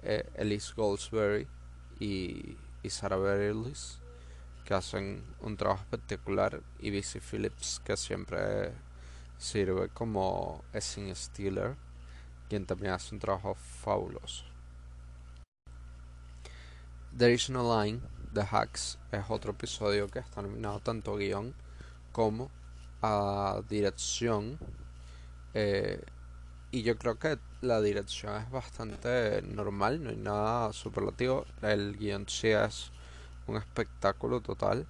eh, 0.03 0.29
Elise 0.35 0.73
Goldsberry 0.75 1.47
y, 1.99 2.57
y 2.83 2.89
Sarah 2.89 3.17
Bareilles 3.17 3.99
que 4.65 4.73
hacen 4.73 5.23
un 5.41 5.55
trabajo 5.57 5.83
espectacular 5.83 6.61
y 6.79 6.91
BC 6.91 7.21
Phillips 7.21 7.81
que 7.83 7.95
siempre 7.95 8.73
sirve 9.37 9.89
como 9.89 10.63
Essing 10.73 11.15
Steeler 11.15 11.75
quien 12.49 12.65
también 12.65 12.93
hace 12.93 13.13
un 13.13 13.19
trabajo 13.19 13.55
fabuloso. 13.55 14.45
There 17.17 17.33
is 17.33 17.49
no 17.49 17.63
line 17.63 18.01
The 18.33 18.45
Hacks 18.51 18.99
es 19.11 19.23
otro 19.29 19.51
episodio 19.51 20.07
que 20.07 20.19
está 20.19 20.41
nominado 20.41 20.79
tanto 20.79 21.15
a 21.15 21.17
guion 21.17 21.55
como 22.11 22.51
a 23.01 23.61
dirección. 23.69 24.59
Eh, 25.53 26.03
y 26.69 26.83
yo 26.83 26.97
creo 26.97 27.17
que 27.17 27.39
la 27.61 27.81
dirección 27.81 28.39
es 28.41 28.51
bastante 28.51 29.41
normal, 29.41 30.03
no 30.03 30.09
hay 30.09 30.17
nada 30.17 30.73
superlativo. 30.73 31.45
El 31.61 31.97
guion 31.97 32.27
sí 32.27 32.49
es 32.49 32.91
un 33.47 33.57
espectáculo 33.57 34.41
total. 34.41 34.85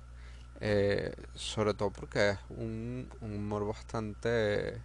Eh, 0.60 1.13
sobre 1.36 1.74
todo 1.76 1.91
porque 1.91 2.32
es 2.32 2.39
un, 2.50 3.10
humor 3.22 3.67
bastante 3.67 4.82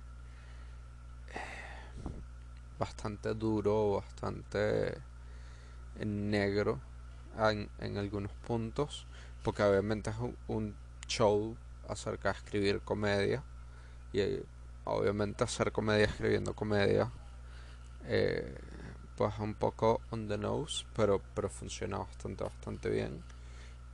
bastante 2.79 3.33
duro 3.35 4.03
bastante 4.03 4.99
negro 6.05 6.79
en, 7.39 7.71
en 7.79 7.97
algunos 7.97 8.33
puntos 8.47 9.07
porque 9.43 9.63
obviamente 9.63 10.11
es 10.11 10.17
un, 10.49 10.75
show 11.09 11.57
acerca 11.89 12.33
de 12.33 12.39
escribir 12.39 12.81
comedia 12.81 13.43
y 14.13 14.21
obviamente 14.85 15.45
hacer 15.45 15.73
comedia 15.73 16.05
escribiendo 16.07 16.55
comedia 16.55 17.11
eh, 18.07 18.57
pues 19.17 19.39
un 19.39 19.55
poco 19.55 20.01
on 20.11 20.29
the 20.29 20.39
nose 20.39 20.87
pero 20.95 21.21
pero 21.35 21.49
funciona 21.49 21.99
bastante 21.99 22.45
bastante 22.45 22.89
bien. 22.91 23.23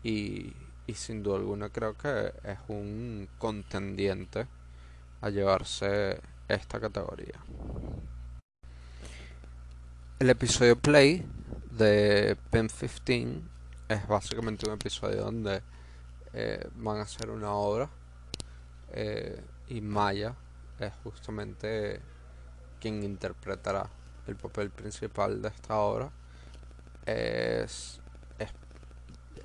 Y, 0.03 0.55
y 0.88 0.94
sin 0.94 1.22
duda 1.22 1.37
alguna 1.37 1.68
creo 1.68 1.96
que 1.96 2.33
es 2.42 2.59
un 2.68 3.29
contendiente 3.38 4.46
a 5.20 5.29
llevarse 5.29 6.18
esta 6.48 6.81
categoría. 6.81 7.38
El 10.18 10.31
episodio 10.31 10.77
Play 10.77 11.24
de 11.72 12.37
Pen 12.51 12.68
15 12.68 13.40
es 13.88 14.09
básicamente 14.09 14.66
un 14.66 14.74
episodio 14.74 15.24
donde 15.24 15.62
eh, 16.33 16.66
van 16.77 16.98
a 16.98 17.03
hacer 17.03 17.31
una 17.31 17.53
obra 17.53 17.90
eh, 18.92 19.40
y 19.68 19.83
Maya 19.83 20.35
es 20.81 20.92
justamente 21.05 22.01
quien 22.81 23.03
interpretará 23.03 23.90
el 24.27 24.37
papel 24.37 24.70
principal 24.70 25.42
de 25.42 25.48
esta 25.48 25.77
obra. 25.77 26.11
Es 27.05 28.01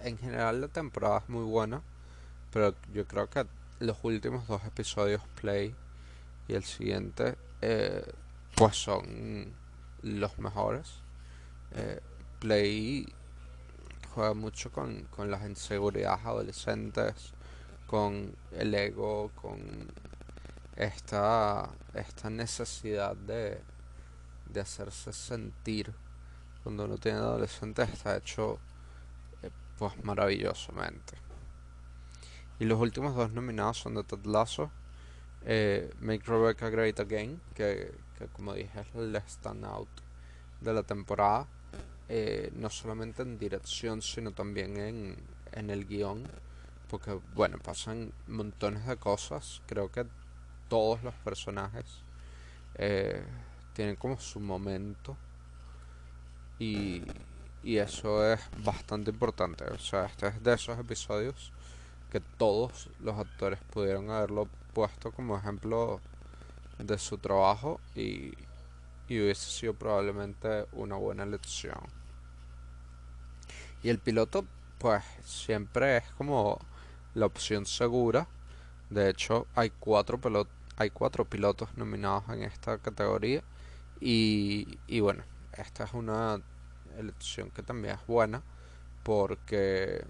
en 0.03 0.17
general 0.17 0.61
la 0.61 0.67
temporada 0.67 1.19
es 1.19 1.29
muy 1.29 1.43
buena, 1.43 1.81
pero 2.51 2.75
yo 2.93 3.05
creo 3.07 3.29
que 3.29 3.45
los 3.79 3.97
últimos 4.03 4.47
dos 4.47 4.63
episodios 4.65 5.21
Play 5.41 5.75
y 6.47 6.53
el 6.53 6.63
siguiente 6.63 7.35
eh, 7.61 8.05
pues 8.55 8.75
son 8.75 9.53
los 10.01 10.37
mejores. 10.39 11.01
Eh, 11.71 11.99
Play 12.39 13.07
juega 14.13 14.33
mucho 14.33 14.71
con, 14.71 15.03
con 15.05 15.31
las 15.31 15.43
inseguridades 15.43 16.25
adolescentes, 16.25 17.33
con 17.87 18.35
el 18.51 18.73
ego, 18.75 19.31
con 19.35 19.59
esta, 20.75 21.69
esta 21.93 22.29
necesidad 22.29 23.15
de, 23.15 23.61
de 24.51 24.59
hacerse 24.59 25.13
sentir 25.13 25.93
cuando 26.63 26.85
uno 26.85 26.97
tiene 26.97 27.17
adolescentes 27.17 27.89
está 27.89 28.15
hecho 28.15 28.59
pues 29.89 30.05
maravillosamente. 30.05 31.17
Y 32.59 32.65
los 32.65 32.79
últimos 32.79 33.15
dos 33.15 33.31
nominados 33.33 33.79
son 33.79 33.95
de 33.95 34.03
Ted 34.03 34.25
Lasso, 34.25 34.71
eh, 35.45 35.91
Make 35.99 36.23
Rebecca 36.25 36.69
Great 36.69 36.99
Again, 37.01 37.41
que, 37.53 37.93
como 38.31 38.53
dije 38.53 38.79
es 38.79 38.95
el 38.95 39.15
standout 39.27 39.89
de 40.61 40.73
la 40.73 40.83
temporada, 40.83 41.47
eh, 42.07 42.49
no 42.55 42.69
solamente 42.69 43.23
en 43.23 43.37
dirección, 43.37 44.01
sino 44.01 44.31
también 44.31 44.77
en, 44.77 45.17
en 45.51 45.69
el 45.69 45.85
guion, 45.85 46.23
porque 46.89 47.19
bueno, 47.33 47.57
pasan 47.57 48.13
montones 48.27 48.85
de 48.87 48.95
cosas, 48.95 49.61
creo 49.65 49.91
que 49.91 50.05
todos 50.69 51.03
los 51.03 51.13
personajes 51.15 52.03
eh, 52.75 53.21
tienen 53.73 53.97
como 53.97 54.17
su 54.17 54.39
momento 54.39 55.17
y 56.57 57.01
y 57.63 57.77
eso 57.77 58.31
es 58.31 58.41
bastante 58.63 59.11
importante. 59.11 59.63
O 59.65 59.79
sea, 59.79 60.05
este 60.05 60.27
es 60.27 60.43
de 60.43 60.53
esos 60.53 60.77
episodios 60.77 61.51
que 62.11 62.19
todos 62.19 62.89
los 62.99 63.17
actores 63.17 63.59
pudieron 63.71 64.11
haberlo 64.11 64.47
puesto 64.73 65.11
como 65.11 65.37
ejemplo 65.37 65.99
de 66.77 66.97
su 66.97 67.17
trabajo 67.17 67.79
y, 67.95 68.33
y 69.07 69.21
hubiese 69.21 69.49
sido 69.49 69.73
probablemente 69.73 70.67
una 70.73 70.95
buena 70.95 71.23
elección. 71.23 71.79
Y 73.81 73.89
el 73.89 73.99
piloto, 73.99 74.45
pues 74.77 75.03
siempre 75.23 75.97
es 75.97 76.03
como 76.17 76.59
la 77.15 77.25
opción 77.25 77.65
segura. 77.65 78.27
De 78.89 79.09
hecho, 79.09 79.47
hay 79.55 79.71
cuatro, 79.71 80.19
hay 80.77 80.89
cuatro 80.89 81.25
pilotos 81.25 81.69
nominados 81.77 82.23
en 82.29 82.43
esta 82.43 82.77
categoría. 82.77 83.43
Y, 83.99 84.79
y 84.87 84.99
bueno, 84.99 85.23
esta 85.57 85.85
es 85.85 85.93
una 85.93 86.41
elección 86.97 87.51
que 87.51 87.63
también 87.63 87.95
es 87.95 88.07
buena 88.07 88.43
porque 89.03 90.05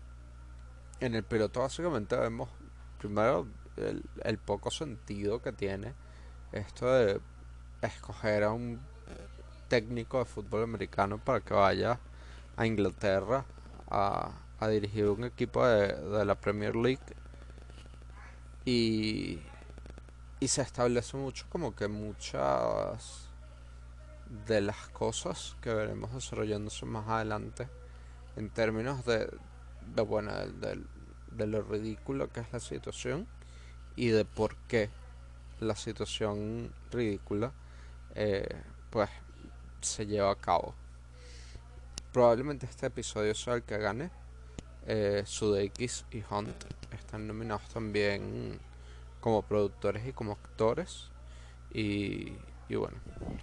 en 1.00 1.16
el 1.16 1.24
piloto 1.24 1.62
básicamente 1.62 2.16
vemos 2.16 2.50
primero 3.00 3.48
el, 3.76 4.38
poco 4.38 4.72
sentido 4.72 5.42
que 5.42 5.52
tiene 5.52 5.94
esto 6.52 6.92
de 6.92 7.20
escoger 7.82 8.44
a 8.44 8.52
un 8.52 8.80
técnico 9.68 10.20
de 10.20 10.26
fútbol 10.26 10.64
americano 10.64 11.18
para 11.18 11.42
que 11.42 11.54
vaya 11.54 12.00
a 12.56 12.66
Inglaterra 12.66 13.46
a, 13.90 14.32
a 14.60 14.68
dirigir 14.68 15.08
un 15.08 15.24
equipo 15.24 15.66
de, 15.66 15.94
de, 15.94 16.26
la 16.26 16.36
Premier 16.36 16.76
League. 16.76 17.02
Y, 18.66 19.42
y 20.40 20.48
se 20.48 20.62
establece 20.62 21.18
mucho 21.18 21.46
como 21.50 21.76
que 21.76 21.88
muchas 21.88 23.23
de 24.48 24.62
las 24.62 24.90
cosas 24.90 25.56
que 25.62 25.74
veremos 25.74 26.14
desarrollándose 26.14 26.86
más 26.86 27.08
adelante 27.08 27.68
en 28.36 28.50
términos 28.50 29.06
de, 29.06 29.30
bueno 30.04 30.32
de, 30.34 31.48
lo 31.48 31.62
ridículo 31.62 32.32
que 32.32 32.40
es 32.40 32.52
la 32.52 32.60
situación 32.60 33.28
y 33.96 34.08
de 34.08 34.26
por 34.26 34.56
qué 34.68 34.90
la 35.60 35.76
situación 35.76 36.74
ridícula 36.92 37.52
eh, 38.16 38.48
pues 38.90 39.10
se 39.82 40.08
lleva 40.08 40.32
a 40.32 40.36
cabo. 40.36 40.74
Probablemente 42.12 42.66
este 42.66 42.88
episodio 42.88 43.36
sea 43.36 43.56
el 43.56 43.64
que 43.64 43.78
gane. 43.78 44.10
Eh, 44.86 45.24
Sudeikis 45.26 46.06
y 46.12 46.24
Hunt 46.30 46.66
están 46.92 47.28
nominados 47.28 47.68
también 47.70 48.60
como 49.22 49.42
productores 49.44 50.06
y 50.06 50.12
como 50.12 50.34
actores 50.34 51.10
y 51.74 52.34
y 52.70 52.76
bueno, 52.76 52.98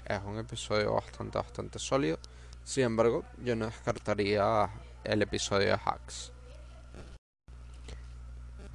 es 0.04 0.20
un 0.24 0.38
episodio 0.38 0.94
bastante, 0.94 1.38
bastante 1.38 1.78
sólido. 1.78 2.18
Sin 2.64 2.84
embargo, 2.84 3.24
yo 3.42 3.56
no 3.56 3.66
descartaría 3.66 4.70
el 5.04 5.22
episodio 5.22 5.68
de 5.68 5.78
Hacks. 5.84 6.32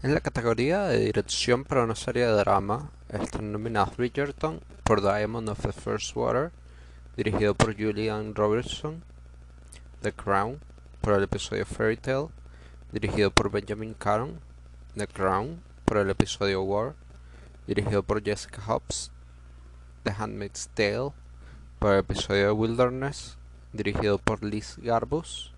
En 0.03 0.13
la 0.13 0.19
categoría 0.19 0.83
de 0.83 0.99
dirección 0.99 1.63
para 1.63 1.83
una 1.83 1.95
serie 1.95 2.27
de 2.27 2.33
drama 2.33 2.91
están 3.09 3.51
nominados 3.51 3.97
Bridgerton 3.97 4.61
por 4.83 5.01
Diamond 5.01 5.49
of 5.49 5.61
the 5.61 5.71
First 5.71 6.15
Water, 6.15 6.51
dirigido 7.17 7.55
por 7.55 7.75
Julian 7.75 8.35
Robertson, 8.35 9.03
The 10.01 10.13
Crown 10.13 10.59
por 11.01 11.13
el 11.13 11.23
episodio 11.23 11.65
Fairy 11.65 11.97
Tale, 11.97 12.27
dirigido 12.91 13.31
por 13.31 13.49
Benjamin 13.49 13.95
Caron, 13.95 14.39
The 14.95 15.07
Crown 15.07 15.61
por 15.85 15.97
el 15.97 16.09
episodio 16.09 16.61
War, 16.61 16.93
dirigido 17.65 18.03
por 18.03 18.23
Jessica 18.23 18.61
Hobbs, 18.61 19.11
The 20.05 20.13
Handmaid's 20.19 20.69
Tale 20.75 21.13
por 21.79 21.93
el 21.93 22.01
episodio 22.01 22.53
Wilderness, 22.53 23.37
dirigido 23.73 24.19
por 24.19 24.43
Liz 24.43 24.77
Garbus. 24.77 25.51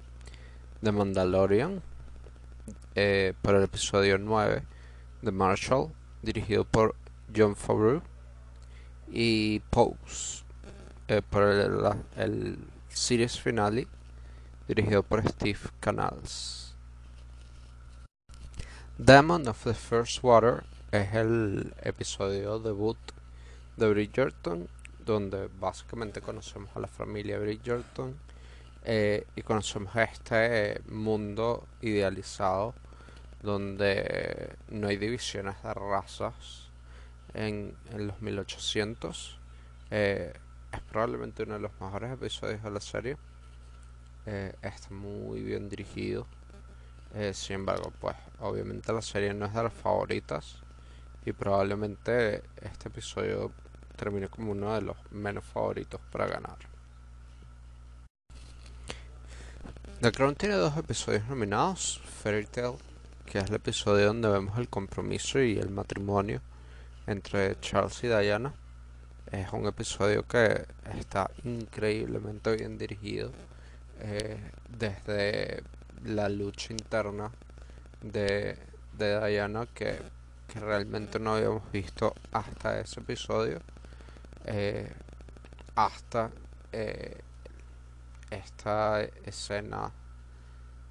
The 0.82 0.94
Mandalorian 0.94 1.82
eh, 2.96 3.34
por 3.42 3.56
el 3.56 3.64
episodio 3.64 4.18
9. 4.18 4.64
The 5.22 5.32
Marshall, 5.32 5.92
dirigido 6.22 6.64
por 6.64 6.96
John 7.36 7.58
Favreau. 7.58 8.02
Y 9.12 9.60
Pose 9.70 10.46
eh, 11.10 11.22
por 11.30 11.44
el, 11.44 11.82
el 12.16 12.58
series 12.88 13.42
finale, 13.42 13.88
dirigido 14.70 15.04
por 15.04 15.28
Steve 15.28 15.60
Canals. 15.82 16.74
Demon 18.98 19.46
of 19.46 19.62
the 19.66 19.74
First 19.74 20.24
Water 20.24 20.64
es 20.94 21.14
el 21.14 21.74
episodio 21.84 22.60
debut 22.60 22.98
de 23.78 23.90
Bridgerton, 23.90 24.68
donde 25.06 25.50
básicamente 25.60 26.20
conocemos 26.20 26.70
a 26.76 26.80
la 26.80 26.88
familia 26.88 27.40
Bridgerton 27.40 28.16
eh, 28.84 29.26
y 29.36 29.42
conocemos 29.44 29.96
este 29.96 30.82
mundo 30.90 31.68
idealizado 31.82 32.74
donde 33.42 34.56
no 34.70 34.88
hay 34.88 34.98
divisiones 34.98 35.62
de 35.62 35.74
razas 35.74 36.70
en, 37.34 37.76
los 37.96 38.20
1800. 38.20 39.40
Eh, 39.92 40.34
es 40.74 40.82
probablemente 40.82 41.44
uno 41.44 41.54
de 41.54 41.60
los 41.60 41.72
mejores 41.80 42.12
episodios 42.12 42.64
de 42.64 42.72
la 42.72 42.82
serie. 42.82 43.18
Eh, 44.26 44.54
está 44.62 44.90
muy 44.90 45.42
bien 45.42 45.70
dirigido. 45.70 46.26
sin 47.34 47.56
embargo, 47.56 47.94
pues 48.02 48.16
obviamente 48.40 48.92
la 48.92 49.02
serie 49.02 49.34
no 49.34 49.46
es 49.46 49.54
de 49.54 49.64
las 49.64 49.74
favoritas 49.74 50.62
y 51.26 51.34
probablemente 51.34 52.42
este 52.62 52.88
episodio 52.88 53.52
termine 53.98 54.30
como 54.30 54.54
uno 54.54 54.74
de 54.74 54.82
los 54.82 54.96
menos 55.12 55.44
favoritos 55.44 56.00
para 56.12 56.28
ganar. 56.28 56.58
The 60.00 60.12
Crown 60.12 60.36
tiene 60.36 60.56
dos 60.56 60.78
episodios 60.78 61.26
nominados, 61.28 62.00
Fairy 62.22 62.46
Tale, 62.46 62.78
que 63.26 63.40
es 63.40 63.50
el 63.50 63.56
episodio 63.56 64.08
donde 64.08 64.30
vemos 64.30 64.58
el 64.60 64.70
compromiso 64.70 65.42
y 65.42 65.58
el 65.58 65.70
matrimonio 65.70 66.40
entre 67.08 67.60
Charles 67.60 68.04
y 68.04 68.08
Diana. 68.08 68.54
Es 69.32 69.52
un 69.52 69.66
episodio 69.66 70.24
que 70.24 70.66
está 70.98 71.30
increíblemente 71.44 72.56
bien 72.56 72.78
dirigido 72.78 73.32
eh, 74.00 74.40
desde 74.70 75.64
la 76.06 76.30
lucha 76.30 76.74
interna 76.74 77.32
de, 78.02 78.58
Diana 78.98 79.66
que, 79.74 80.00
realmente 80.56 81.20
no 81.20 81.36
habíamos 81.36 81.72
visto 81.72 82.16
hasta 82.32 82.80
ese 82.80 83.00
episodio 83.00 83.62
eh, 84.48 84.92
hasta 85.76 86.32
eh, 86.72 87.18
esta 88.32 89.04
escena 89.04 89.92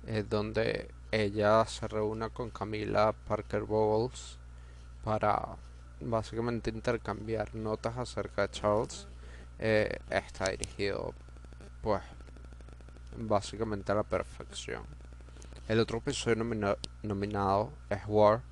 es 0.07 0.29
donde 0.29 0.91
ella 1.11 1.65
se 1.65 1.89
reúne 1.89 2.31
con 2.31 2.51
Camila 2.51 3.15
Parker 3.27 3.63
Bowles 3.63 4.39
para 5.03 5.57
básicamente 6.01 6.71
intercambiar 6.71 7.55
notas 7.55 7.97
acerca 7.97 8.43
de 8.43 8.51
Charles. 8.51 9.09
Eh, 9.59 10.01
está 10.11 10.51
dirigido 10.51 11.15
pues 11.83 12.03
básicamente 13.17 13.91
a 13.93 13.95
la 13.95 14.03
perfección. 14.03 14.83
El 15.67 15.81
otro 15.81 15.99
episodio 15.99 16.45
nominado 17.03 17.73
es 17.89 18.03
War 18.07 18.43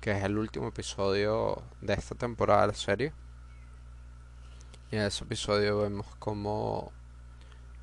que 0.00 0.12
es 0.12 0.24
el 0.24 0.38
último 0.38 0.68
episodio 0.68 1.62
de 1.82 1.92
esta 1.92 2.14
temporada 2.14 2.62
de 2.62 2.66
la 2.68 2.74
serie 2.74 3.12
y 4.90 4.96
en 4.96 5.02
ese 5.02 5.24
episodio 5.24 5.82
vemos 5.82 6.06
como 6.18 6.90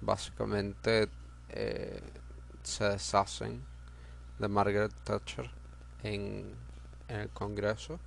básicamente 0.01 1.07
eh, 1.49 2.01
se 2.63 2.83
deshacen 2.83 3.63
de 4.37 4.47
Margaret 4.47 4.93
Thatcher 5.03 5.49
en, 6.03 6.53
el 7.07 7.29
Congreso 7.29 7.97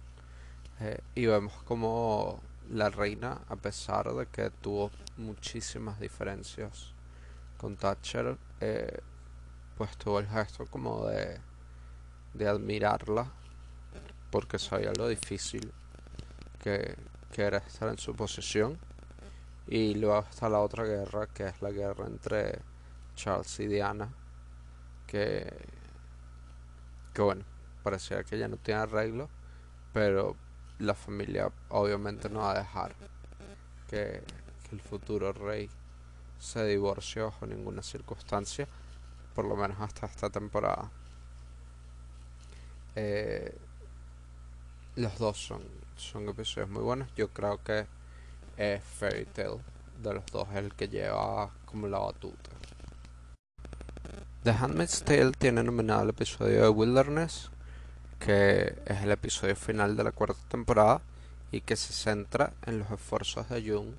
eh, 0.80 1.00
y 1.14 1.24
vemos 1.24 1.54
como 1.62 2.42
la 2.70 2.90
reina 2.90 3.40
a 3.48 3.56
pesar 3.56 4.12
de 4.12 4.26
que 4.26 4.50
tuvo 4.50 4.90
muchísimas 5.16 5.98
diferencias 5.98 6.92
con 7.56 7.76
Thatcher 7.76 8.36
eh, 8.60 9.00
pues 9.78 9.96
tuvo 9.96 10.18
el 10.18 10.28
gesto 10.28 10.66
como 10.66 11.06
de, 11.06 11.40
admirarla 12.46 13.32
porque 14.30 14.58
sabía 14.58 14.92
lo 14.92 15.08
difícil 15.08 15.72
que 16.62 16.94
era 17.34 17.58
estar 17.58 17.88
en 17.88 17.96
su 17.96 18.14
posición 18.14 18.78
y 19.70 19.94
luego 19.94 20.26
está 20.28 20.48
la 20.48 20.58
otra 20.58 20.84
guerra, 20.84 21.28
que 21.28 21.46
es 21.46 21.62
la 21.62 21.70
guerra 21.70 22.06
entre 22.06 22.58
Charles 23.14 23.60
y 23.60 23.68
Diana, 23.68 24.12
que, 25.06 25.48
que 27.14 27.22
bueno, 27.22 27.44
parecía 27.84 28.24
que 28.24 28.36
ya 28.36 28.48
no 28.48 28.56
tiene 28.56 28.80
arreglo, 28.80 29.30
pero 29.92 30.34
la 30.80 30.94
familia 30.94 31.52
obviamente 31.68 32.28
no 32.28 32.40
va 32.40 32.50
a 32.50 32.58
dejar 32.58 32.94
que, 33.88 34.22
el 34.72 34.80
futuro 34.80 35.32
rey 35.32 35.68
se 36.38 36.64
divorcie 36.64 37.22
bajo 37.22 37.44
ninguna 37.44 37.82
circunstancia, 37.82 38.68
por 39.34 39.44
lo 39.44 39.56
menos 39.56 39.80
hasta 39.80 40.06
esta 40.06 40.30
temporada. 40.30 40.88
Eh, 42.94 43.52
los 44.94 45.18
dos 45.18 45.38
son, 45.44 45.62
son 45.96 46.28
episodios 46.28 46.70
muy 46.70 46.84
buenos. 46.84 47.12
Yo 47.16 47.30
creo 47.30 47.60
que 47.64 47.84
es 48.56 48.82
Fairy 48.82 49.26
Tail. 49.26 49.58
De 50.02 50.14
los 50.14 50.24
dos 50.26 50.48
el 50.54 50.72
que 50.74 50.88
lleva 50.88 51.50
como 51.66 51.86
la 51.86 51.98
batuta. 51.98 52.50
The 54.42 54.50
Handmaid's 54.52 55.02
Tale 55.02 55.32
tiene 55.32 55.62
nominado 55.62 56.04
el 56.04 56.08
episodio 56.10 56.62
de 56.62 56.68
Wilderness, 56.70 57.50
que 58.18 58.78
es 58.86 59.02
el 59.02 59.10
episodio 59.10 59.54
final 59.54 59.96
de 59.96 60.04
la 60.04 60.12
cuarta 60.12 60.40
temporada 60.48 61.02
y 61.52 61.60
que 61.60 61.76
se 61.76 61.92
centra 61.92 62.52
en 62.64 62.78
los 62.78 62.90
esfuerzos 62.90 63.48
de 63.50 63.60
Jung 63.60 63.92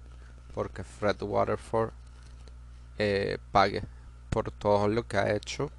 porque 0.54 0.84
Fred 0.84 1.22
Waterford 1.22 1.91
eh, 2.97 3.38
pague 3.52 3.84
por 4.30 4.52
todo 4.52 4.88
lo 4.88 5.08
que 5.08 5.18
ha 5.18 5.34
hecho 5.34 5.70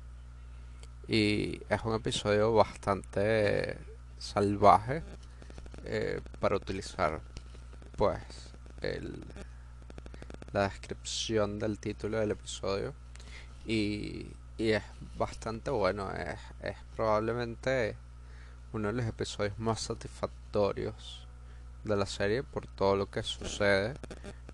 y 1.09 1.61
es 1.69 1.83
un 1.85 1.95
episodio 1.95 2.55
bastante 2.55 3.79
salvaje 4.19 5.03
eh, 5.85 6.21
para 6.41 6.57
utilizar 6.57 7.21
pues 7.97 8.52
el, 8.83 9.25
la 10.53 10.65
descripción 10.65 11.59
del 11.59 11.79
título 11.79 12.19
del 12.19 12.33
episodio. 12.33 12.95
Y, 13.67 14.27
y 14.59 14.71
es 14.71 14.83
bastante 15.17 15.71
bueno, 15.71 16.11
es, 16.13 16.39
es 16.63 16.77
probablemente 16.97 17.97
uno 18.73 18.89
de 18.89 18.95
los 18.95 19.07
episodios 19.07 19.59
más 19.59 19.81
satisfactorios 19.81 21.27
de 21.85 21.97
la 21.97 22.07
serie 22.07 22.43
por 22.43 22.67
todo 22.67 22.97
lo 22.97 23.11
que 23.11 23.23
sucede 23.23 23.95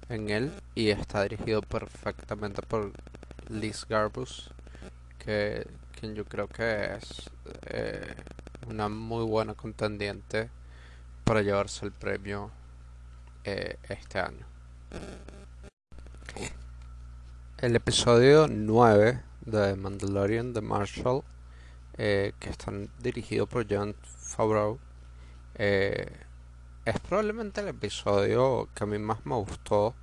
en 0.09 0.31
él. 0.31 0.53
Y 0.75 0.91
está 0.91 1.23
dirigido 1.23 1.63
perfectamente 1.63 2.63
por 2.63 2.93
Liz 3.49 3.87
Garbus 3.89 4.51
que 5.19 5.67
quien 5.99 6.15
yo 6.15 6.25
creo 6.25 6.49
que 6.49 6.95
es 6.95 7.31
eh, 7.67 8.15
una 8.69 8.89
muy 8.89 9.25
buena 9.25 9.55
contendiente 9.55 10.49
para 11.25 11.43
llevarse 11.43 11.85
el 11.85 11.93
premio 11.93 12.51
eh, 13.51 13.79
este 13.89 14.19
año. 14.19 14.47
El 17.57 17.77
episodio 17.77 18.47
9 18.47 19.23
de 19.41 19.75
Mandalorian 19.75 20.53
de 20.53 20.61
Marshall, 20.61 21.23
eh, 21.97 22.35
que 22.41 22.51
está 22.51 22.71
dirigido 22.99 23.47
por 23.47 23.67
John 23.67 23.95
Favreau, 24.03 24.79
eh, 25.55 26.13
es 26.85 27.01
probablemente 27.01 27.63
el 27.63 27.69
episodio 27.69 28.69
que 28.75 28.85
a 28.85 28.87
mí 28.87 28.99
más 28.99 29.25
me 29.25 29.37
gustó 29.37 29.95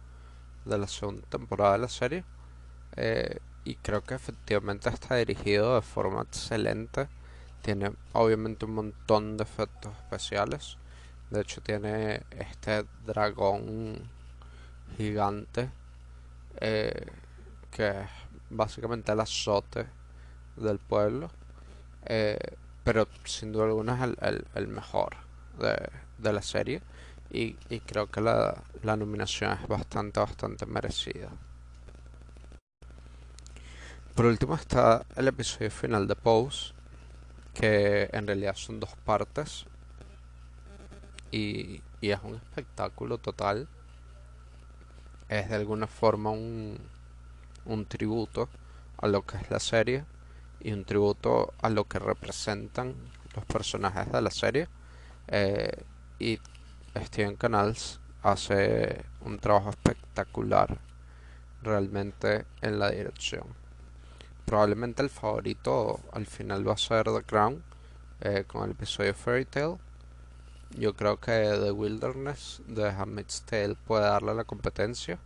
de 0.66 0.80
la 0.80 0.88
segunda 0.88 1.28
temporada 1.30 1.74
de 1.74 1.80
la 1.80 1.90
serie. 1.90 2.24
y 3.64 3.76
creo 3.76 4.02
que 4.04 4.16
efectivamente 4.16 4.90
está 4.90 5.16
dirigido 5.18 5.76
de 5.76 5.82
forma 5.82 6.22
excelente. 6.24 7.10
Tiene 7.62 7.94
obviamente 8.14 8.66
un 8.66 8.74
montón 8.74 9.38
de 9.38 9.44
efectos 9.44 9.94
especiales. 10.04 10.78
De 11.36 11.42
hecho 11.42 11.60
tiene 11.60 12.22
este 12.32 12.86
dragón 13.06 14.10
gigante 14.96 15.70
eh, 16.62 17.08
que 17.70 17.90
es 17.90 18.10
básicamente 18.50 19.12
el 19.12 19.20
azote 19.20 19.86
del 20.56 20.80
pueblo. 20.80 21.30
Eh, 22.06 22.40
pero 22.86 23.10
sin 23.26 23.52
duda 23.52 23.66
alguna 23.66 24.02
es 24.22 24.44
el, 24.54 24.68
mejor 24.70 25.18
de, 25.60 26.32
la 26.32 26.42
serie. 26.42 26.82
Y, 27.30 27.56
creo 27.82 28.10
que 28.10 28.22
la, 28.22 28.64
la 28.84 28.96
nominación 28.96 29.52
es 29.62 29.68
bastante, 29.68 30.22
bastante 30.22 30.66
merecida. 30.66 31.28
Por 34.14 34.28
último 34.28 34.56
está 34.56 35.06
el 35.18 35.28
episodio 35.28 35.70
final 35.70 36.08
de 36.08 36.16
Pose, 36.16 36.74
que 37.54 38.10
en 38.14 38.26
realidad 38.26 38.56
son 38.56 38.80
dos 38.80 38.96
partes 39.04 39.66
y, 41.32 41.82
es 42.02 42.20
un 42.24 42.36
espectáculo 42.36 43.18
total. 43.18 43.68
Es 45.28 45.50
de 45.50 45.56
alguna 45.56 45.88
forma 45.88 46.30
un, 46.30 46.78
un 47.66 47.86
tributo 47.86 48.48
a 48.98 49.08
lo 49.08 49.26
que 49.26 49.38
es 49.38 49.50
la 49.50 49.60
serie 49.60 50.06
y 50.60 50.72
un 50.72 50.86
tributo 50.86 51.54
a 51.62 51.70
lo 51.70 51.86
que 51.86 52.00
representan 52.00 52.96
los 53.36 53.46
personajes 53.46 54.12
de 54.12 54.22
la 54.22 54.32
serie. 54.32 54.68
Eh, 55.28 55.84
y 56.20 56.40
Steven 56.96 57.36
Canals 57.36 58.00
hace 58.22 59.04
un 59.22 59.40
trabajo 59.40 59.72
espectacular 59.72 60.78
realmente 61.62 62.46
en 62.62 62.80
la 62.80 62.92
dirección. 62.92 63.44
Probablemente 64.46 65.02
el 65.02 65.10
favorito 65.10 66.00
al 66.12 66.26
final 66.28 66.68
va 66.68 66.74
a 66.74 66.78
ser 66.78 67.06
The 67.06 67.24
Crown 67.24 67.64
eh, 68.22 68.46
con 68.48 68.64
el 68.64 68.72
episodio 68.72 69.14
Fairy 69.14 69.46
Tale 69.46 69.78
yo 70.72 70.94
creo 70.96 71.20
que 71.20 71.32
The 71.32 71.72
Wilderness 71.72 72.62
de 72.68 72.90
Handmaid's 72.90 73.44
Tale 73.44 73.76
puede 73.76 74.04
darle 74.06 74.34
la 74.36 74.44
competencia. 74.44 75.20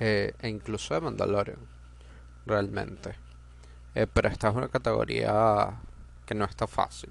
eh, 0.00 0.34
e 0.40 0.48
incluso 0.48 0.94
de 0.94 1.00
Mandalorian, 1.00 1.58
realmente. 2.46 3.14
Eh, 3.94 4.06
pero 4.12 4.28
esta 4.28 4.48
es 4.48 4.56
una 4.56 4.68
categoría 4.68 5.80
que 6.26 6.34
no 6.34 6.44
está 6.44 6.66
fácil. 6.66 7.10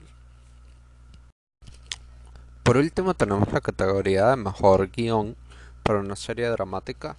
Por 2.64 2.78
último 2.78 3.14
tenemos 3.14 3.52
la 3.54 3.62
categoría 3.62 4.28
de 4.30 4.36
mejor 4.36 4.89
guion 4.91 5.36
para 5.84 5.99
una 5.99 6.16
serie 6.16 6.47
dramática. 6.49 7.16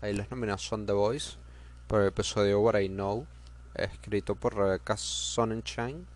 Ahí 0.00 0.14
los 0.14 0.30
nominados 0.30 0.62
son 0.62 0.86
The 0.86 0.92
Voice 0.92 1.36
por 1.86 2.02
el 2.02 2.08
episodio 2.08 2.60
What 2.60 2.78
I 2.80 2.88
Know, 2.88 3.26
escrito 3.74 4.34
por 4.36 4.54
Rebecca 4.54 4.96
Sonnenschein. 4.96 6.06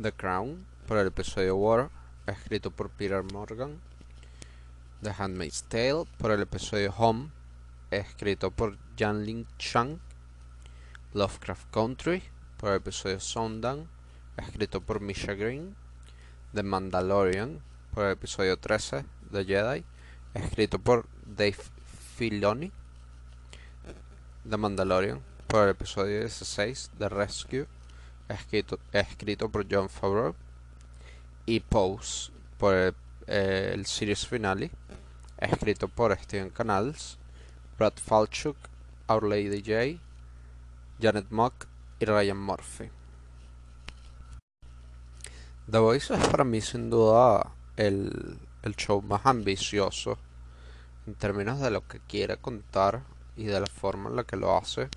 The 0.00 0.12
Crown 0.12 0.66
por 0.86 0.98
el 0.98 1.08
episodio 1.08 1.56
War, 1.56 1.90
escrito 2.26 2.70
por 2.70 2.90
Peter 2.90 3.22
Morgan. 3.22 3.80
The 5.02 5.12
Handmaid's 5.18 5.64
Tale 5.64 6.04
por 6.18 6.30
el 6.30 6.42
episodio 6.42 6.92
Home, 6.96 7.30
escrito 7.90 8.50
por 8.50 8.76
Ling 8.98 9.46
Chang. 9.58 9.98
Lovecraft 11.14 11.70
Country 11.70 12.22
por 12.56 12.70
el 12.70 12.76
episodio 12.76 13.20
Sundown, 13.20 13.88
escrito 14.36 14.80
por 14.80 15.00
Misha 15.00 15.34
Green. 15.34 15.74
The 16.54 16.62
Mandalorian 16.62 17.60
por 17.92 18.04
el 18.04 18.12
episodio 18.12 18.56
13 18.58 19.04
de 19.30 19.44
Jedi, 19.44 19.84
escrito 20.34 20.78
por 20.78 21.06
Dave 21.26 21.56
Filoni. 22.16 22.70
The 24.48 24.56
Mandalorian 24.56 25.20
por 25.46 25.64
el 25.64 25.70
episodio 25.70 26.20
16 26.20 26.92
de 26.98 27.08
Rescue, 27.08 27.66
escrito, 28.28 28.78
escrito 28.92 29.48
por 29.48 29.66
John 29.70 29.88
Favreau. 29.88 30.34
Y 31.46 31.60
Pose 31.60 32.30
por 32.58 32.74
el, 32.74 32.94
eh, 33.26 33.72
el 33.74 33.86
series 33.86 34.26
finale, 34.26 34.70
escrito 35.38 35.88
por 35.88 36.16
Steven 36.18 36.50
Canals, 36.50 37.18
Brad 37.78 37.94
Falchuk, 37.94 38.56
Our 39.08 39.24
Lady 39.24 39.62
J, 39.62 40.00
Janet 41.00 41.30
Mock 41.30 41.66
y 41.98 42.04
Ryan 42.04 42.38
Murphy. 42.38 42.90
The 45.70 45.78
Voice 45.78 46.14
es 46.14 46.28
para 46.28 46.44
mí 46.44 46.60
sin 46.60 46.90
duda 46.90 47.52
el, 47.76 48.38
show 48.76 49.00
más 49.02 49.24
ambicioso 49.24 50.18
en 51.06 51.14
términos 51.14 51.60
de 51.60 51.70
lo 51.70 51.86
que 51.86 52.00
quiere 52.00 52.36
contar 52.36 53.02
y 53.36 53.44
de 53.44 53.60
la 53.60 53.66
forma 53.66 54.10
en 54.10 54.16
la 54.16 54.24
que 54.24 54.36
lo 54.36 54.56
hace. 54.56 54.88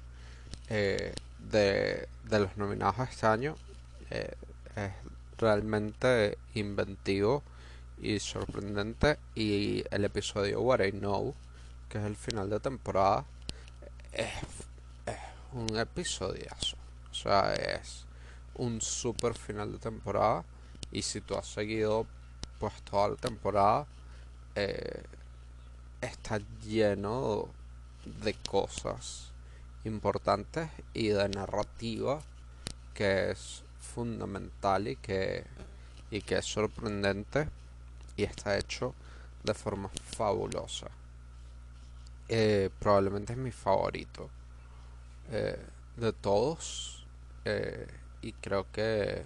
Eh, 0.69 1.13
de, 1.39 2.07
los 2.29 2.57
nominados 2.57 3.07
este 3.07 3.27
año 3.27 3.55
eh, 4.09 4.33
realmente 5.37 6.37
inventivo 6.53 7.43
y 8.01 8.19
sorprendente 8.19 9.17
y 9.35 9.83
el 9.91 10.05
episodio 10.05 10.61
What 10.61 10.81
I 10.81 10.91
Know 10.91 11.33
que 11.89 11.97
es 11.97 12.05
el 12.05 12.15
final 12.15 12.49
de 12.49 12.59
temporada 12.59 13.25
es 14.11 14.31
un 15.53 15.77
episodiazo. 15.77 16.77
O 17.11 17.13
sea, 17.13 17.53
es 17.53 18.05
un 18.55 18.81
super 18.81 19.33
final 19.33 19.71
de 19.73 19.77
temporada. 19.79 20.43
Y 20.91 21.01
si 21.01 21.21
tú 21.21 21.35
has 21.35 21.47
seguido 21.47 22.05
pues 22.59 22.73
toda 22.83 23.09
la 23.09 23.15
temporada, 23.15 23.85
eh, 24.55 25.03
está 26.01 26.39
lleno 26.63 27.47
de 28.23 28.33
cosas 28.33 29.31
importantes 29.83 30.69
y 30.93 31.09
de 31.09 31.29
narrativa 31.29 32.21
que 32.93 33.31
es 33.31 33.63
fundamental 33.85 34.87
y 34.87 34.95
que, 34.97 35.45
y 36.11 36.21
que 36.21 36.37
es 36.37 36.45
sorprendente 36.45 37.47
y 38.17 38.23
está 38.23 38.57
hecho 38.57 38.93
de 39.43 39.53
forma 39.53 39.89
fabulosa. 39.89 40.87
Eh, 42.27 42.69
probablemente 42.79 43.33
es 43.33 43.39
mi 43.39 43.51
favorito. 43.51 44.29
Eh, 45.31 45.59
de 45.97 46.13
todos 46.13 47.05
eh, 47.45 47.87
y 48.21 48.33
creo 48.33 48.67
que 48.71 49.23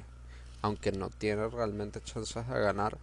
aunque 0.62 0.91
no 0.91 1.10
tiene 1.10 1.47
realmente 1.49 2.01
chances 2.01 2.47
de 2.47 2.60
ganar 2.60 2.97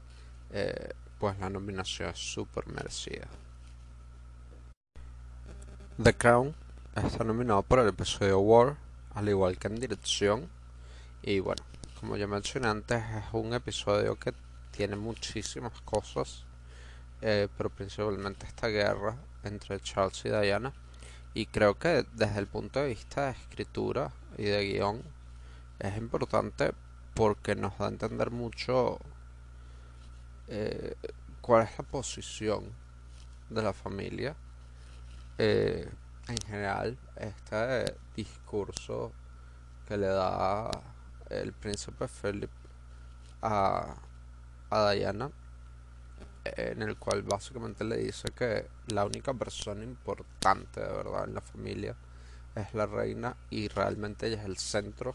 pues 1.19 1.39
la 1.39 1.51
nominación 1.51 2.11
es 2.11 2.19
súper 2.19 2.69
merecida 2.69 3.27
The 6.03 6.15
Crown 6.15 6.55
está 6.95 7.25
nominado 7.25 7.63
por 7.63 7.81
el 7.81 7.89
episodio 7.89 8.39
War 8.39 8.77
al 9.15 9.29
igual 9.29 9.59
que 9.59 9.67
en 9.67 9.81
dirección 9.81 10.49
y 11.27 11.41
bueno 11.41 11.63
como 12.01 12.17
ya 12.17 12.27
mencioné 12.27 12.69
antes 12.69 13.05
es 13.05 13.25
un 13.33 13.53
episodio 13.53 14.19
que 14.19 14.33
tiene 14.71 14.97
muchísimas 14.97 15.79
cosas 15.83 16.45
pero 17.21 17.69
principalmente 17.69 18.47
esta 18.47 18.69
guerra 18.69 19.17
entre 19.43 19.81
Charles 19.81 20.25
y 20.25 20.31
Diana 20.31 20.73
y 21.35 21.45
creo 21.45 21.79
que 21.79 22.07
desde 22.15 22.39
el 22.39 22.47
punto 22.47 22.81
de 22.81 22.89
vista 22.89 23.27
de 23.27 23.33
escritura 23.33 24.11
y 24.39 24.45
de 24.45 24.65
guion 24.65 25.03
es 25.79 25.97
importante 25.99 26.73
porque 27.15 27.55
nos 27.55 27.77
da 27.79 27.87
a 27.87 27.89
entender 27.89 28.31
mucho 28.31 28.99
eh, 30.49 30.95
cuál 31.41 31.65
es 31.65 31.79
la 31.79 31.85
posición 31.85 32.65
de 33.51 33.63
la 33.63 33.73
familia. 33.73 34.37
Eh, 35.39 35.89
en 36.29 36.39
general, 36.47 36.99
este 37.17 37.97
discurso 38.15 39.13
que 39.87 39.97
le 39.97 40.09
da 40.09 40.71
el 41.31 41.53
príncipe 41.53 42.07
Philip 42.09 42.51
a, 43.43 43.97
a 44.71 44.91
Diana 44.93 45.31
en 46.57 46.83
el 46.83 46.97
cual 46.97 47.23
básicamente 47.23 47.85
le 47.85 47.97
dice 47.97 48.29
que 48.31 48.69
la 48.89 49.05
única 49.05 49.35
persona 49.35 49.83
importante 49.83 50.81
de 50.81 50.87
verdad 50.87 51.25
en 51.25 51.35
la 51.35 51.41
familia 51.41 51.97
es 52.55 52.73
la 52.75 52.87
reina 52.87 53.37
y 53.51 53.69
realmente 53.69 54.27
ella 54.27 54.41
es 54.41 54.45
el 54.45 54.57
centro 54.57 55.15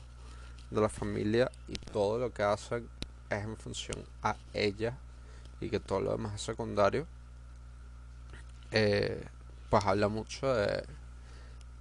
de 0.69 0.81
la 0.81 0.89
familia 0.89 1.51
y 1.67 1.73
todo 1.73 2.17
lo 2.19 2.33
que 2.33 2.43
hacen 2.43 2.87
es 3.29 3.43
en 3.43 3.57
función 3.57 4.03
a 4.23 4.35
ella 4.53 4.97
y 5.59 5.69
que 5.69 5.79
todo 5.79 6.01
lo 6.01 6.11
demás 6.11 6.35
es 6.35 6.41
secundario. 6.41 7.07
Eh, 8.71 9.25
pues 9.69 9.85
habla 9.85 10.07
mucho 10.07 10.53
de, 10.53 10.83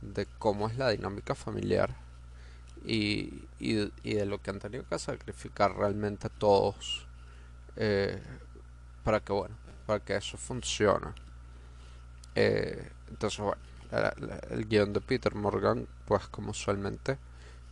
de 0.01 0.27
cómo 0.39 0.69
es 0.69 0.77
la 0.77 0.91
dinámica 0.91 1.35
familiar 1.35 1.95
y, 2.85 3.45
y, 3.59 3.93
y, 4.03 4.15
de 4.15 4.27
lo 4.27 4.41
que 4.41 4.51
han 4.51 4.59
tenido 4.59 4.85
que 4.89 4.99
sacrificar 4.99 5.77
realmente 5.77 6.29
todos 6.31 7.07
eh, 7.77 8.23
para 9.05 9.21
que 9.21 9.33
bueno 9.33 9.57
para 9.87 10.01
que 10.01 10.17
eso 10.17 10.37
funcione. 10.37 11.09
Eh, 12.35 12.91
entonces 13.09 13.41
bueno 13.41 13.61
el 14.51 14.69
guion 14.69 14.93
de 14.93 15.01
Peter 15.01 15.35
Morgan 15.35 15.87
pues 16.07 16.29
como 16.29 16.53
usualmente 16.53 17.19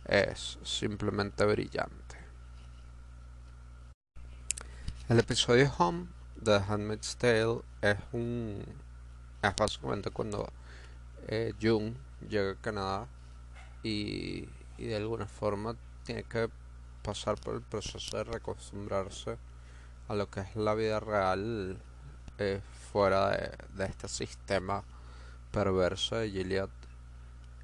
es 0.05 0.59
simplemente 0.63 1.45
brillante. 1.45 2.17
El 5.07 5.19
episodio 5.19 5.71
Home 5.77 6.07
de 6.35 6.55
Handmaid's 6.55 7.15
Tale 7.15 7.61
es 7.81 7.97
un 8.11 8.63
es 9.41 9.55
básicamente 9.55 10.11
cuando 10.11 10.51
eh, 11.27 11.53
Jung 11.61 11.93
llega 12.27 12.51
a 12.51 12.55
Canadá 12.55 13.07
y, 13.83 14.47
y 14.79 14.87
de 14.87 14.95
alguna 14.95 15.27
forma 15.27 15.75
tiene 16.03 16.23
que 16.23 16.49
pasar 17.03 17.35
por 17.39 17.55
el 17.55 17.61
proceso 17.61 18.17
de 18.17 18.23
recostumbrarse 18.23 19.37
a 20.07 20.15
lo 20.15 20.29
que 20.29 20.39
es 20.39 20.55
la 20.55 20.73
vida 20.73 20.99
real 20.99 21.77
eh, 22.37 22.61
fuera 22.91 23.29
de, 23.29 23.85
este 23.85 24.07
sistema 24.07 24.83
perverso 25.51 26.15
de 26.15 26.31
Gilead. 26.31 26.69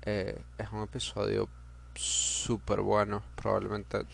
Eh, 0.04 0.44
es 0.58 0.72
un 0.72 0.84
episodio 0.84 1.48
súper 1.96 2.82
bueno, 2.82 3.24
probablemente 3.36 4.06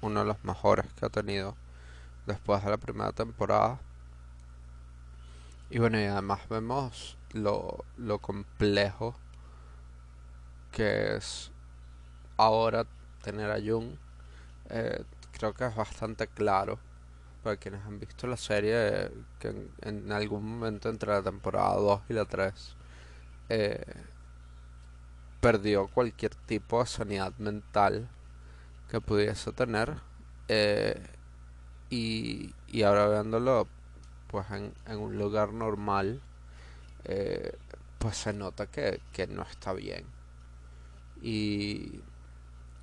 uno 0.00 0.20
de 0.20 0.26
los 0.26 0.44
mejores 0.44 0.86
que 0.94 1.06
ha 1.06 1.08
tenido 1.08 1.56
después 2.26 2.62
de 2.64 2.70
la 2.70 2.76
primera 2.76 3.12
temporada. 3.12 3.80
Y 5.70 5.78
bueno, 5.78 5.98
y 6.00 6.04
además 6.04 6.40
vemos 6.48 7.16
lo, 7.32 7.84
lo 7.96 8.18
complejo 8.18 9.14
que 10.72 11.16
es 11.16 11.52
ahora 12.36 12.86
tener 13.22 13.50
a 13.50 13.60
Jung. 13.60 13.96
Eh, 14.70 15.04
creo 15.32 15.52
que 15.52 15.66
es 15.66 15.74
bastante 15.74 16.28
claro 16.28 16.78
para 17.42 17.56
quienes 17.56 17.84
han 17.84 18.00
visto 18.00 18.26
la 18.26 18.38
serie, 18.38 19.10
que 19.38 19.68
en, 19.82 20.10
algún 20.10 20.58
momento 20.58 20.88
entre 20.88 21.12
la 21.12 21.22
temporada 21.22 21.76
2 21.76 22.00
y 22.08 22.14
la 22.14 22.24
3 22.24 22.76
eh, 23.50 23.84
perdió 25.40 25.88
cualquier 25.88 26.34
tipo 26.34 26.80
de 26.80 26.86
sanidad 26.86 27.34
mental 27.36 28.08
que 28.88 29.00
pudiese 29.02 29.52
tener 29.52 29.94
eh, 30.48 31.06
y, 31.90 32.54
y, 32.68 32.82
ahora 32.82 33.08
viéndolo 33.08 33.68
pues 34.28 34.50
en, 34.50 34.72
en 34.86 34.98
un 34.98 35.18
lugar 35.18 35.52
normal 35.52 36.22
eh, 37.04 37.52
pues 37.98 38.16
se 38.16 38.32
nota 38.32 38.66
que, 38.66 39.00
que 39.12 39.26
no 39.26 39.42
está 39.42 39.74
bien 39.74 40.06
y, 41.20 42.00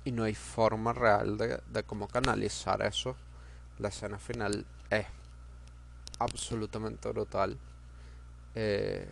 y 0.04 0.12
no 0.12 0.24
hay 0.24 0.34
forma 0.34 0.92
real 0.92 1.38
de, 1.38 1.60
de 1.68 1.82
cómo 1.84 2.08
canalizar 2.08 2.82
eso 2.82 3.16
la 3.78 3.88
escena 3.88 4.18
final 4.18 4.64
es 4.90 5.06
absolutamente 6.18 7.08
brutal. 7.08 7.58
Eh, 8.54 9.08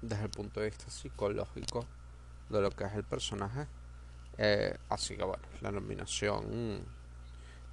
desde 0.00 0.24
el 0.24 0.30
punto 0.30 0.60
de 0.60 0.66
vista 0.66 0.88
psicológico 0.88 1.84
de 2.48 2.60
lo 2.60 2.70
que 2.70 2.84
es 2.84 2.92
el 2.94 3.04
personaje. 3.04 3.66
Eh, 4.38 4.76
así 4.88 5.16
que 5.16 5.24
bueno, 5.24 5.42
la 5.60 5.72
nominación 5.72 6.84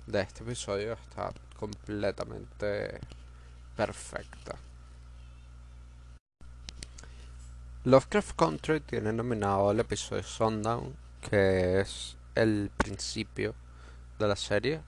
de 0.07 0.21
este 0.21 0.43
episodio 0.43 0.93
está 0.93 1.31
completamente 1.57 2.99
perfecta. 3.75 4.55
Lovecraft 7.85 8.35
Country 8.35 8.79
tiene 8.79 9.11
nominado 9.11 9.71
el 9.71 9.81
episodio 9.81 10.23
Sundown, 10.23 10.95
que 11.29 11.79
es 11.81 12.17
el 12.35 12.71
principio 12.77 13.55
de 14.19 14.27
la 14.27 14.35
serie. 14.35 14.81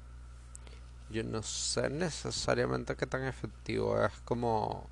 Yo 1.10 1.24
no 1.24 1.44
sé 1.44 1.90
necesariamente 1.90 2.96
qué 2.96 3.06
tan 3.06 3.24
efectivo 3.26 4.04
es 4.04 4.12
como 4.26 4.90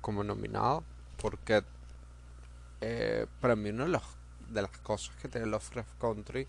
como 0.00 0.22
nominado 0.22 0.84
porque 1.16 1.64
eh, 2.82 3.26
para 3.40 3.56
mí 3.56 3.70
una 3.70 3.86
de, 3.86 3.98
de 4.50 4.62
las 4.62 4.78
cosas 4.78 5.16
que 5.16 5.28
tiene 5.28 5.46
Lovecraft 5.46 5.98
Country 5.98 6.46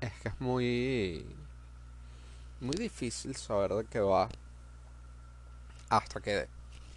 es 0.00 0.12
que 0.20 0.28
es 0.28 0.40
muy 0.40 1.26
muy 2.60 2.76
difícil 2.76 3.34
saber 3.34 3.72
de 3.72 3.84
qué 3.86 3.98
va 3.98 4.28
hasta 5.88 6.20
que 6.20 6.46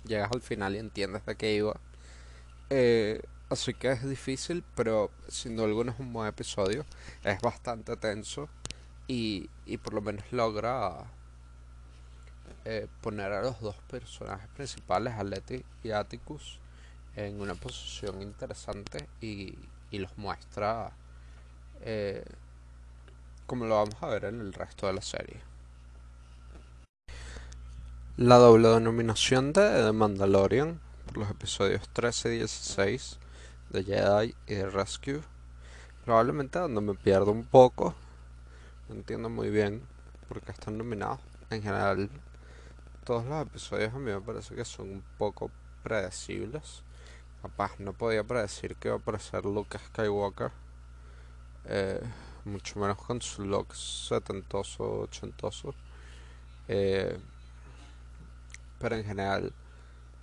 llegas 0.05 0.31
al 0.31 0.41
final 0.41 0.75
y 0.75 0.79
entiendes 0.79 1.25
de 1.25 1.35
qué 1.35 1.55
iba 1.55 1.79
eh, 2.69 3.21
así 3.49 3.73
que 3.73 3.91
es 3.91 4.07
difícil 4.07 4.63
pero 4.75 5.11
sin 5.27 5.55
duda 5.55 5.67
alguna 5.67 5.91
es 5.91 5.99
un 5.99 6.11
buen 6.13 6.27
episodio 6.27 6.85
es 7.23 7.39
bastante 7.41 7.95
tenso 7.97 8.49
y, 9.07 9.49
y 9.65 9.77
por 9.77 9.93
lo 9.93 10.01
menos 10.01 10.25
logra 10.31 11.07
eh, 12.65 12.87
poner 13.01 13.31
a 13.31 13.41
los 13.41 13.61
dos 13.61 13.77
personajes 13.89 14.49
principales, 14.49 15.13
Aleti 15.13 15.63
y 15.83 15.91
Atticus, 15.91 16.59
en 17.15 17.39
una 17.39 17.55
posición 17.55 18.21
interesante 18.21 19.07
y, 19.21 19.57
y 19.89 19.99
los 19.99 20.17
muestra 20.17 20.91
eh, 21.81 22.25
como 23.45 23.65
lo 23.65 23.75
vamos 23.75 23.95
a 24.01 24.07
ver 24.07 24.25
en 24.25 24.41
el 24.41 24.51
resto 24.51 24.87
de 24.87 24.93
la 24.93 25.01
serie. 25.01 25.39
La 28.17 28.35
doble 28.35 28.67
denominación 28.67 29.53
de 29.53 29.83
The 29.83 29.93
Mandalorian 29.93 30.81
por 31.05 31.19
los 31.19 31.29
episodios 31.29 31.87
13 31.93 32.35
y 32.35 32.37
16 32.39 33.17
de 33.69 33.83
Jedi 33.83 34.35
y 34.47 34.53
de 34.53 34.69
Rescue, 34.69 35.21
probablemente 36.05 36.59
donde 36.59 36.81
me 36.81 36.93
pierdo 36.93 37.31
un 37.31 37.43
poco, 37.43 37.93
no 38.89 38.95
entiendo 38.95 39.29
muy 39.29 39.49
bien 39.49 39.81
por 40.27 40.41
qué 40.41 40.51
están 40.51 40.77
nominados. 40.77 41.19
En 41.49 41.61
general, 41.61 42.09
todos 43.03 43.25
los 43.25 43.41
episodios 43.41 43.93
a 43.93 43.99
mí 43.99 44.11
me 44.11 44.21
parece 44.21 44.55
que 44.55 44.65
son 44.65 44.89
un 44.89 45.03
poco 45.17 45.49
predecibles. 45.83 46.83
Capaz 47.41 47.79
no 47.79 47.93
podía 47.93 48.23
predecir 48.23 48.75
que 48.75 48.89
iba 48.89 48.97
a 48.97 48.99
aparecer 48.99 49.45
Luke 49.45 49.77
Skywalker. 49.77 50.51
Eh, 51.65 52.01
mucho 52.45 52.79
menos 52.79 52.97
con 52.97 53.21
su 53.21 53.45
look 53.45 53.73
setentoso, 53.75 55.01
ochentoso. 55.01 55.73
Eh, 56.67 57.17
pero 58.79 58.95
en 58.95 59.05
general, 59.05 59.53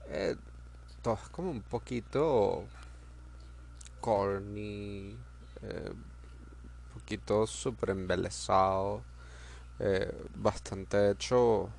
eh, 0.08 0.36
todo 1.02 1.14
es 1.14 1.28
como 1.30 1.50
un 1.50 1.62
poquito 1.62 2.64
corny, 4.04 5.16
un 5.62 6.04
poquito 6.92 7.46
super 7.46 7.88
embelesado, 7.90 9.02
bastante 10.34 11.10
hecho 11.12 11.70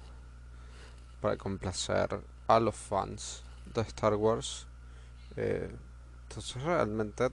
para 1.21 1.37
complacer 1.37 2.19
a 2.47 2.59
los 2.59 2.75
fans 2.75 3.43
de 3.73 3.81
Star 3.81 4.15
Wars. 4.15 4.65
Eh, 5.35 5.69
entonces 6.23 6.63
realmente 6.63 7.29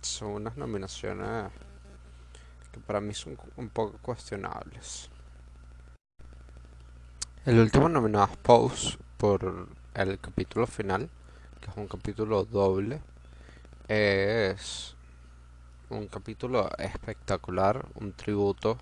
son 0.00 0.32
unas 0.32 0.56
nominaciones 0.56 1.52
que 2.72 2.80
para 2.80 3.00
mí 3.00 3.14
son 3.14 3.38
un 3.56 3.68
poco 3.68 3.98
cuestionables. 4.02 5.10
El 7.44 7.60
último 7.60 7.88
nominado 7.88 8.24
es 8.32 8.36
Pose 8.38 8.98
por 9.16 9.68
el 9.94 10.18
capítulo 10.18 10.66
final, 10.66 11.08
que 11.60 11.70
es 11.70 11.76
un 11.76 11.86
capítulo 11.86 12.44
doble. 12.44 13.00
Es 13.86 14.96
un 15.90 16.06
capítulo 16.06 16.70
espectacular, 16.78 17.86
un 17.96 18.14
tributo 18.14 18.78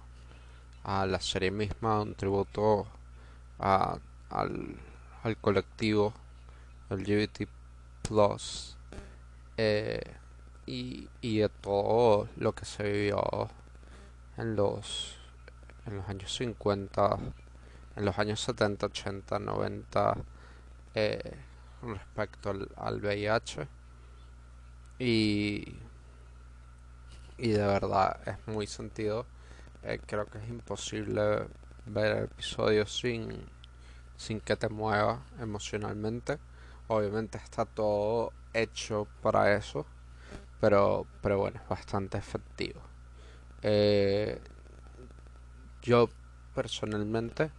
a 0.84 1.06
la 1.06 1.18
serie 1.20 1.50
misma, 1.50 2.00
un 2.00 2.14
tributo 2.14 2.86
a, 3.58 3.98
al, 4.30 4.76
al 5.24 5.36
colectivo 5.38 6.14
LGBT 6.88 7.48
plus 8.02 8.76
eh, 9.56 10.02
y, 10.66 11.08
y 11.20 11.38
de 11.38 11.48
todo 11.48 12.28
lo 12.36 12.52
que 12.52 12.64
se 12.64 12.84
vivió 12.84 13.50
en 14.36 14.54
los 14.54 15.18
en 15.84 15.96
los 15.96 16.08
años 16.08 16.32
50 16.32 17.18
en 17.96 18.04
los 18.04 18.16
años 18.20 18.40
70 18.40 18.86
80 18.86 19.38
90 19.40 20.16
eh, 20.94 21.36
respecto 21.82 22.50
al, 22.50 22.68
al 22.76 23.00
VIH 23.00 23.81
y 25.02 25.76
y 27.38 27.48
de 27.50 27.66
verdad 27.66 28.20
es 28.26 28.36
muy 28.46 28.66
sentido 28.66 29.26
eh, 29.84 30.00
creo 30.06 30.26
que 30.26 30.38
es 30.38 30.48
imposible 30.48 31.46
ver 31.86 32.16
el 32.18 32.24
episodio 32.24 32.86
sin, 32.86 33.44
sin 34.16 34.40
que 34.40 34.56
te 34.56 34.68
mueva 34.68 35.22
emocionalmente. 35.40 36.38
Obviamente 36.88 37.38
está 37.38 37.64
todo 37.64 38.32
hecho 38.54 39.08
para 39.22 39.54
eso, 39.54 39.86
pero, 40.60 41.06
pero 41.20 41.38
bueno, 41.38 41.60
es 41.62 41.68
bastante 41.68 42.18
efectivo. 42.18 42.80
Eh, 43.62 44.40
yo 45.82 46.08
personalmente 46.54 47.50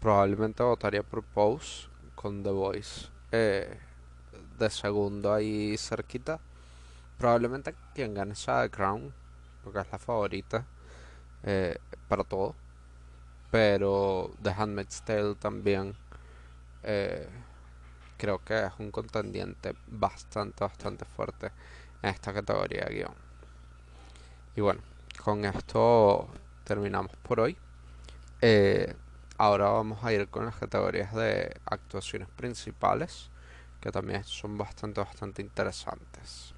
probablemente 0.00 0.62
votaría 0.62 1.02
por 1.02 1.22
Pose 1.22 1.88
con 2.14 2.42
The 2.42 2.50
Voice 2.50 3.08
eh, 3.32 3.78
de 4.58 4.70
segundo 4.70 5.34
ahí 5.34 5.76
cerquita. 5.76 6.40
Probablemente 7.18 7.74
quien 7.94 8.14
gane 8.14 8.34
sea 8.34 8.68
Crown, 8.68 9.12
porque 9.62 9.80
es 9.80 9.92
la 9.92 9.98
favorita 9.98 10.64
eh, 11.42 11.76
para 12.08 12.24
todo 12.24 12.54
pero 13.50 14.30
The 14.42 14.50
Handmaid's 14.50 15.02
Tale 15.02 15.34
también 15.36 15.94
eh, 16.82 17.28
creo 18.16 18.44
que 18.44 18.66
es 18.66 18.72
un 18.78 18.90
contendiente 18.90 19.74
bastante, 19.86 20.64
bastante 20.64 21.04
fuerte 21.04 21.50
en 22.02 22.10
esta 22.10 22.32
categoría 22.32 22.84
de 22.84 22.94
guion. 22.94 23.14
Y 24.56 24.60
bueno, 24.60 24.80
con 25.24 25.44
esto 25.44 26.28
terminamos 26.64 27.12
por 27.22 27.40
hoy. 27.40 27.56
Eh, 28.40 28.94
ahora 29.38 29.70
vamos 29.70 30.04
a 30.04 30.12
ir 30.12 30.28
con 30.28 30.44
las 30.44 30.56
categorías 30.56 31.14
de 31.14 31.56
actuaciones 31.64 32.28
principales, 32.28 33.30
que 33.80 33.90
también 33.90 34.24
son 34.24 34.58
bastante, 34.58 35.00
bastante 35.00 35.42
interesantes. 35.42 36.54